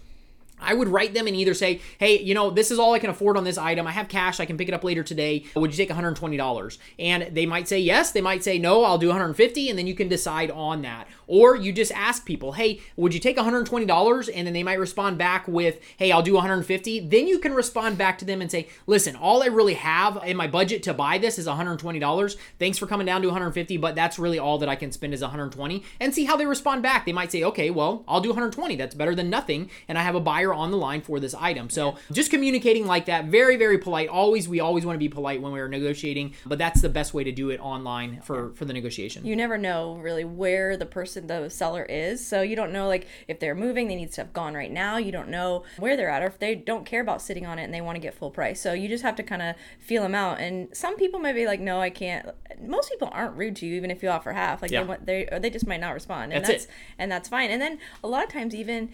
I 0.62 0.74
would 0.74 0.88
write 0.88 1.14
them 1.14 1.28
and 1.28 1.36
either 1.36 1.54
say, 1.54 1.82
hey, 1.98 2.20
you 2.20 2.34
know, 2.34 2.50
this 2.50 2.72
is 2.72 2.80
all 2.80 2.94
I 2.94 3.00
can 3.00 3.10
afford 3.10 3.38
on 3.38 3.44
this 3.44 3.58
item. 3.58 3.88
I 3.88 3.92
have 3.92 4.08
cash. 4.08 4.40
I 4.40 4.46
can 4.46 4.58
pick 4.58 4.68
it 4.68 4.74
up 4.74 4.84
later 4.84 5.04
today. 5.04 5.44
Would 5.56 5.72
you 5.72 5.86
take 5.86 5.96
$120? 5.96 6.78
And 7.00 7.36
they 7.36 7.46
might 7.46 7.68
say 7.68 7.80
yes. 7.80 8.12
They 8.12 8.22
might 8.22 8.44
say 8.44 8.58
no, 8.58 8.84
I'll 8.84 8.98
do 8.98 9.08
150. 9.08 9.70
and 9.70 9.78
then 9.78 9.88
you 9.88 9.96
can 9.96 10.08
decide 10.08 10.52
on 10.52 10.82
that. 10.84 11.08
Or 11.28 11.56
you 11.56 11.72
just 11.72 11.92
ask 11.94 12.26
people, 12.26 12.54
hey, 12.54 12.82
would 12.96 13.14
you 13.14 13.20
take 13.20 13.38
$120? 13.38 14.30
And 14.34 14.48
then 14.48 14.54
they 14.54 14.64
might 14.64 14.80
respond 14.80 15.18
back 15.18 15.48
with, 15.48 15.80
hey, 15.98 16.12
I'll 16.12 16.22
do 16.22 16.34
$150. 16.34 17.10
Then 17.10 17.28
you 17.28 17.40
can 17.40 17.54
respond 17.54 17.98
back 17.98 18.18
to 18.20 18.26
them 18.26 18.42
and 18.42 18.52
say, 18.52 18.68
listen, 18.86 19.16
all 19.16 19.42
I 19.44 19.48
really 19.48 19.76
have 19.76 20.22
in 20.26 20.38
my 20.38 20.48
budget 20.48 20.84
to 20.84 20.94
buy 20.94 21.18
this 21.18 21.40
is 21.40 21.48
$120. 21.48 22.38
Thanks 22.60 22.78
for 22.78 22.88
coming 22.88 23.06
down 23.06 23.22
to 23.22 23.28
150, 23.30 23.78
but 23.78 23.96
that's 23.96 24.20
really 24.20 24.40
all 24.40 24.58
that 24.60 24.70
I 24.70 24.76
can 24.76 24.92
spend 24.92 25.14
is 25.14 25.22
$120. 25.22 25.84
and 26.00 26.14
see 26.14 26.26
how 26.26 26.36
they 26.36 26.46
respond 26.46 26.84
back. 26.84 27.06
They 27.06 27.14
might 27.14 27.32
say, 27.32 27.44
okay, 27.44 27.70
well, 27.70 28.04
I'll 28.08 28.22
do 28.22 28.30
120. 28.30 28.76
That's 28.76 28.96
better 28.96 29.16
than 29.16 29.30
nothing. 29.30 29.70
And 29.88 29.98
I 29.98 30.04
have 30.04 30.16
a 30.16 30.20
buyer 30.20 30.51
on 30.54 30.72
the 30.72 30.78
line 30.78 31.02
for 31.02 31.20
this 31.20 31.34
item. 31.36 31.70
So 31.70 31.96
just 32.12 32.30
communicating 32.32 32.86
like 32.86 33.06
that, 33.06 33.26
very, 33.26 33.56
very 33.58 33.78
polite. 33.78 34.10
Always, 34.10 34.48
we 34.48 34.60
always 34.60 34.86
want 34.86 34.96
to 34.96 35.00
be 35.00 35.10
polite 35.10 35.42
when 35.42 35.52
we're 35.52 35.68
negotiating, 35.68 36.34
but 36.46 36.58
that's 36.58 36.82
the 36.82 36.90
best 36.90 37.14
way 37.14 37.24
to 37.24 37.32
do 37.32 37.50
it 37.50 37.60
online 37.60 38.22
for, 38.22 38.52
for 38.54 38.66
the 38.66 38.74
negotiation. 38.74 39.26
you 39.26 39.36
never 39.36 39.58
know 39.58 39.96
really 39.96 40.24
where 40.24 40.78
the 40.78 40.86
person 40.86 41.28
the 41.28 41.50
seller 41.50 41.84
is 41.84 42.26
so 42.26 42.42
you 42.42 42.56
don't 42.56 42.72
know 42.72 42.88
like 42.88 43.08
if 43.28 43.40
they're 43.40 43.56
moving 43.56 43.88
they 43.88 43.96
need 43.96 44.12
stuff 44.14 44.32
gone 44.34 44.54
right 44.54 44.72
now 44.72 44.98
you 44.98 45.12
don't 45.12 45.30
know 45.30 45.64
where 45.78 45.96
they're 45.98 46.10
at 46.10 46.22
or 46.24 46.28
if 46.28 46.40
they 46.40 46.56
don't 46.56 46.86
care 46.86 47.02
about 47.02 47.22
sitting 47.22 47.46
on 47.46 47.60
it 47.60 47.64
and 47.64 47.74
they 47.74 47.82
want 47.82 47.96
to 47.96 48.00
get 48.00 48.14
full 48.14 48.30
price 48.32 48.60
so 48.62 48.74
you 48.74 48.88
just 48.88 49.04
have 49.04 49.16
to 49.16 49.24
kind 49.24 49.42
of 49.42 49.56
feel 49.80 50.02
them 50.04 50.16
out 50.16 50.40
and 50.40 50.68
some 50.76 50.96
people 50.98 51.20
might 51.20 51.34
be 51.34 51.46
like 51.46 51.60
no 51.60 51.80
i 51.82 51.90
can't 51.90 52.30
most 52.62 52.90
people 52.90 53.10
aren't 53.12 53.36
rude 53.36 53.56
to 53.56 53.66
you 53.66 53.76
even 53.76 53.92
if 53.92 54.02
you 54.04 54.10
offer 54.10 54.32
half 54.32 54.62
like 54.62 54.72
Yeah. 54.72 54.82
they 54.82 54.88
want 54.88 55.06
they 55.06 55.28
or 55.32 55.40
they 55.40 55.50
just 55.50 55.68
might 55.68 55.80
not 55.82 55.92
respond 55.94 56.34
and 56.34 56.44
That's 56.44 56.52
that's 56.54 56.64
it. 56.66 56.72
and 56.98 57.12
that's 57.12 57.30
fine 57.30 57.50
and 57.52 57.62
then 57.62 57.78
a 58.04 58.08
lot 58.08 58.24
of 58.24 58.30
times 58.32 58.54
even 58.56 58.90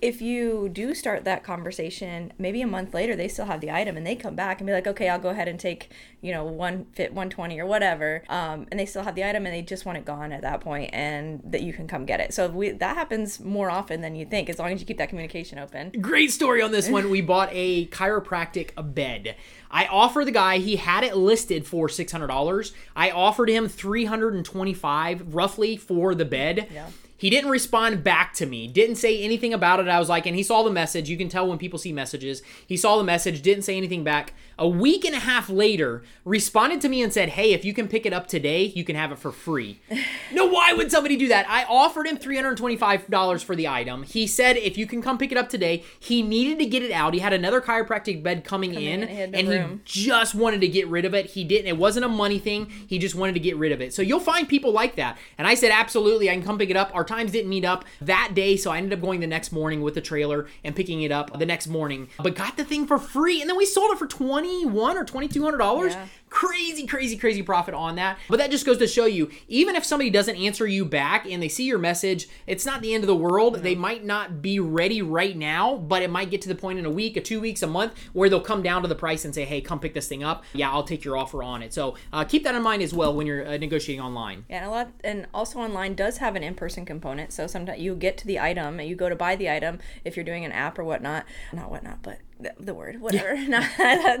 if 0.00 0.20
you 0.20 0.68
do 0.68 0.94
start 0.94 1.24
that 1.24 1.42
conversation 1.42 2.32
maybe 2.38 2.60
a 2.62 2.66
month 2.66 2.94
later 2.94 3.16
they 3.16 3.28
still 3.28 3.46
have 3.46 3.60
the 3.60 3.70
item 3.70 3.96
and 3.96 4.06
they 4.06 4.16
come 4.16 4.34
back 4.34 4.60
and 4.60 4.66
be 4.66 4.72
like 4.72 4.86
okay 4.86 5.08
i'll 5.08 5.18
go 5.18 5.30
ahead 5.30 5.48
and 5.48 5.58
take 5.58 5.90
you 6.20 6.32
know 6.32 6.44
one 6.44 6.84
fit 6.92 7.12
120 7.12 7.58
or 7.60 7.66
whatever 7.66 8.22
um, 8.28 8.66
and 8.70 8.78
they 8.78 8.86
still 8.86 9.02
have 9.02 9.14
the 9.14 9.24
item 9.24 9.46
and 9.46 9.54
they 9.54 9.62
just 9.62 9.86
want 9.86 9.96
it 9.96 10.04
gone 10.04 10.32
at 10.32 10.42
that 10.42 10.60
point 10.60 10.90
and 10.92 11.40
that 11.44 11.62
you 11.62 11.72
can 11.72 11.86
come 11.86 12.04
get 12.04 12.20
it 12.20 12.34
so 12.34 12.48
we, 12.48 12.70
that 12.70 12.96
happens 12.96 13.40
more 13.40 13.70
often 13.70 14.00
than 14.00 14.14
you 14.14 14.24
think 14.24 14.48
as 14.48 14.58
long 14.58 14.72
as 14.72 14.80
you 14.80 14.86
keep 14.86 14.98
that 14.98 15.08
communication 15.08 15.58
open 15.58 15.90
Great 16.00 16.30
story 16.30 16.62
on 16.62 16.72
this 16.72 16.88
one. 16.88 17.10
We 17.10 17.20
bought 17.34 17.48
a 17.52 17.86
chiropractic 17.86 18.70
bed. 18.94 19.36
I 19.70 19.86
offered 19.86 20.26
the 20.26 20.32
guy, 20.32 20.58
he 20.58 20.76
had 20.76 21.04
it 21.04 21.16
listed 21.16 21.66
for 21.66 21.88
$600. 21.88 22.72
I 22.94 23.10
offered 23.10 23.48
him 23.48 23.68
325 23.68 25.34
roughly 25.34 25.76
for 25.76 26.14
the 26.14 26.24
bed. 26.24 26.68
Yeah. 26.72 26.88
He 27.16 27.30
didn't 27.30 27.50
respond 27.50 28.02
back 28.02 28.34
to 28.34 28.46
me, 28.46 28.66
didn't 28.66 28.96
say 28.96 29.22
anything 29.22 29.54
about 29.54 29.80
it. 29.80 29.88
I 29.88 29.98
was 29.98 30.08
like, 30.08 30.26
and 30.26 30.34
he 30.34 30.42
saw 30.42 30.62
the 30.62 30.70
message. 30.70 31.08
You 31.08 31.16
can 31.16 31.28
tell 31.28 31.46
when 31.46 31.58
people 31.58 31.78
see 31.78 31.92
messages. 31.92 32.42
He 32.66 32.76
saw 32.76 32.96
the 32.96 33.04
message, 33.04 33.40
didn't 33.40 33.62
say 33.62 33.76
anything 33.76 34.02
back. 34.02 34.34
A 34.58 34.68
week 34.68 35.04
and 35.04 35.14
a 35.14 35.20
half 35.20 35.48
later, 35.48 36.02
responded 36.24 36.80
to 36.80 36.88
me 36.88 37.02
and 37.02 37.12
said, 37.12 37.30
Hey, 37.30 37.52
if 37.52 37.64
you 37.64 37.72
can 37.72 37.88
pick 37.88 38.04
it 38.04 38.12
up 38.12 38.26
today, 38.26 38.64
you 38.64 38.84
can 38.84 38.96
have 38.96 39.12
it 39.12 39.18
for 39.18 39.32
free. 39.32 39.80
no, 40.32 40.46
why 40.46 40.72
would 40.72 40.90
somebody 40.90 41.16
do 41.16 41.28
that? 41.28 41.48
I 41.48 41.64
offered 41.64 42.06
him 42.06 42.18
$325 42.18 43.44
for 43.44 43.56
the 43.56 43.68
item. 43.68 44.02
He 44.02 44.26
said, 44.26 44.56
If 44.56 44.76
you 44.76 44.86
can 44.86 45.00
come 45.00 45.16
pick 45.16 45.32
it 45.32 45.38
up 45.38 45.48
today, 45.48 45.84
he 45.98 46.22
needed 46.22 46.58
to 46.58 46.66
get 46.66 46.82
it 46.82 46.92
out. 46.92 47.14
He 47.14 47.20
had 47.20 47.32
another 47.32 47.60
chiropractic 47.60 48.22
bed 48.22 48.44
coming 48.44 48.74
in, 48.74 49.04
in, 49.04 49.30
no 49.30 49.38
and 49.38 49.48
room. 49.48 49.82
he 49.84 50.10
just 50.10 50.34
wanted 50.34 50.60
to 50.60 50.68
get 50.68 50.88
rid 50.88 51.04
of 51.04 51.14
it. 51.14 51.26
He 51.26 51.44
didn't. 51.44 51.66
It 51.66 51.78
wasn't 51.78 52.04
a 52.04 52.08
money 52.08 52.38
thing. 52.38 52.66
He 52.86 52.98
just 52.98 53.14
wanted 53.14 53.32
to 53.34 53.40
get 53.40 53.56
rid 53.56 53.72
of 53.72 53.80
it. 53.80 53.94
So 53.94 54.02
you'll 54.02 54.20
find 54.20 54.48
people 54.48 54.72
like 54.72 54.96
that. 54.96 55.18
And 55.38 55.46
I 55.46 55.54
said, 55.54 55.70
absolutely, 55.70 56.28
I 56.28 56.34
can 56.34 56.42
come 56.42 56.58
pick 56.58 56.70
it 56.70 56.76
up. 56.76 56.90
Our 56.94 57.03
times 57.04 57.32
didn't 57.32 57.50
meet 57.50 57.64
up 57.64 57.84
that 58.00 58.32
day, 58.34 58.56
so 58.56 58.70
I 58.70 58.78
ended 58.78 58.92
up 58.92 59.00
going 59.00 59.20
the 59.20 59.26
next 59.26 59.52
morning 59.52 59.82
with 59.82 59.94
the 59.94 60.00
trailer 60.00 60.46
and 60.62 60.74
picking 60.74 61.02
it 61.02 61.12
up 61.12 61.38
the 61.38 61.46
next 61.46 61.66
morning. 61.66 62.08
But 62.18 62.34
got 62.34 62.56
the 62.56 62.64
thing 62.64 62.86
for 62.86 62.98
free, 62.98 63.40
and 63.40 63.48
then 63.48 63.56
we 63.56 63.66
sold 63.66 63.92
it 63.92 63.98
for 63.98 64.06
twenty 64.06 64.64
one 64.66 64.96
or 64.96 65.04
twenty 65.04 65.28
two 65.28 65.42
hundred 65.42 65.58
dollars. 65.58 65.94
Yeah. 65.94 66.06
Crazy, 66.34 66.84
crazy, 66.84 67.16
crazy 67.16 67.42
profit 67.44 67.74
on 67.74 67.94
that. 67.94 68.18
But 68.28 68.40
that 68.40 68.50
just 68.50 68.66
goes 68.66 68.78
to 68.78 68.88
show 68.88 69.06
you, 69.06 69.30
even 69.46 69.76
if 69.76 69.84
somebody 69.84 70.10
doesn't 70.10 70.34
answer 70.34 70.66
you 70.66 70.84
back 70.84 71.26
and 71.30 71.40
they 71.40 71.48
see 71.48 71.64
your 71.64 71.78
message, 71.78 72.26
it's 72.48 72.66
not 72.66 72.82
the 72.82 72.92
end 72.92 73.04
of 73.04 73.06
the 73.06 73.14
world. 73.14 73.62
They 73.62 73.76
might 73.76 74.04
not 74.04 74.42
be 74.42 74.58
ready 74.58 75.00
right 75.00 75.36
now, 75.36 75.76
but 75.76 76.02
it 76.02 76.10
might 76.10 76.30
get 76.30 76.42
to 76.42 76.48
the 76.48 76.56
point 76.56 76.80
in 76.80 76.86
a 76.86 76.90
week, 76.90 77.16
a 77.16 77.20
two 77.20 77.40
weeks, 77.40 77.62
a 77.62 77.68
month, 77.68 77.94
where 78.14 78.28
they'll 78.28 78.40
come 78.40 78.64
down 78.64 78.82
to 78.82 78.88
the 78.88 78.96
price 78.96 79.24
and 79.24 79.32
say, 79.32 79.44
"Hey, 79.44 79.60
come 79.60 79.78
pick 79.78 79.94
this 79.94 80.08
thing 80.08 80.24
up. 80.24 80.42
Yeah, 80.54 80.72
I'll 80.72 80.82
take 80.82 81.04
your 81.04 81.16
offer 81.16 81.40
on 81.40 81.62
it." 81.62 81.72
So 81.72 81.94
uh, 82.12 82.24
keep 82.24 82.42
that 82.42 82.56
in 82.56 82.62
mind 82.62 82.82
as 82.82 82.92
well 82.92 83.14
when 83.14 83.28
you're 83.28 83.46
uh, 83.46 83.56
negotiating 83.56 84.04
online. 84.04 84.44
Yeah, 84.50 84.56
and 84.56 84.66
a 84.66 84.70
lot, 84.70 84.90
and 85.04 85.28
also 85.32 85.60
online 85.60 85.94
does 85.94 86.16
have 86.16 86.34
an 86.34 86.42
in-person 86.42 86.84
component. 86.84 87.32
So 87.32 87.46
sometimes 87.46 87.80
you 87.80 87.94
get 87.94 88.18
to 88.18 88.26
the 88.26 88.40
item, 88.40 88.80
and 88.80 88.88
you 88.88 88.96
go 88.96 89.08
to 89.08 89.14
buy 89.14 89.36
the 89.36 89.48
item 89.48 89.78
if 90.04 90.16
you're 90.16 90.24
doing 90.24 90.44
an 90.44 90.50
app 90.50 90.80
or 90.80 90.84
whatnot. 90.84 91.26
Not 91.52 91.70
whatnot, 91.70 92.02
but 92.02 92.18
the, 92.58 92.74
word 92.74 93.00
whatever. 93.00 93.34
now, 93.48 93.66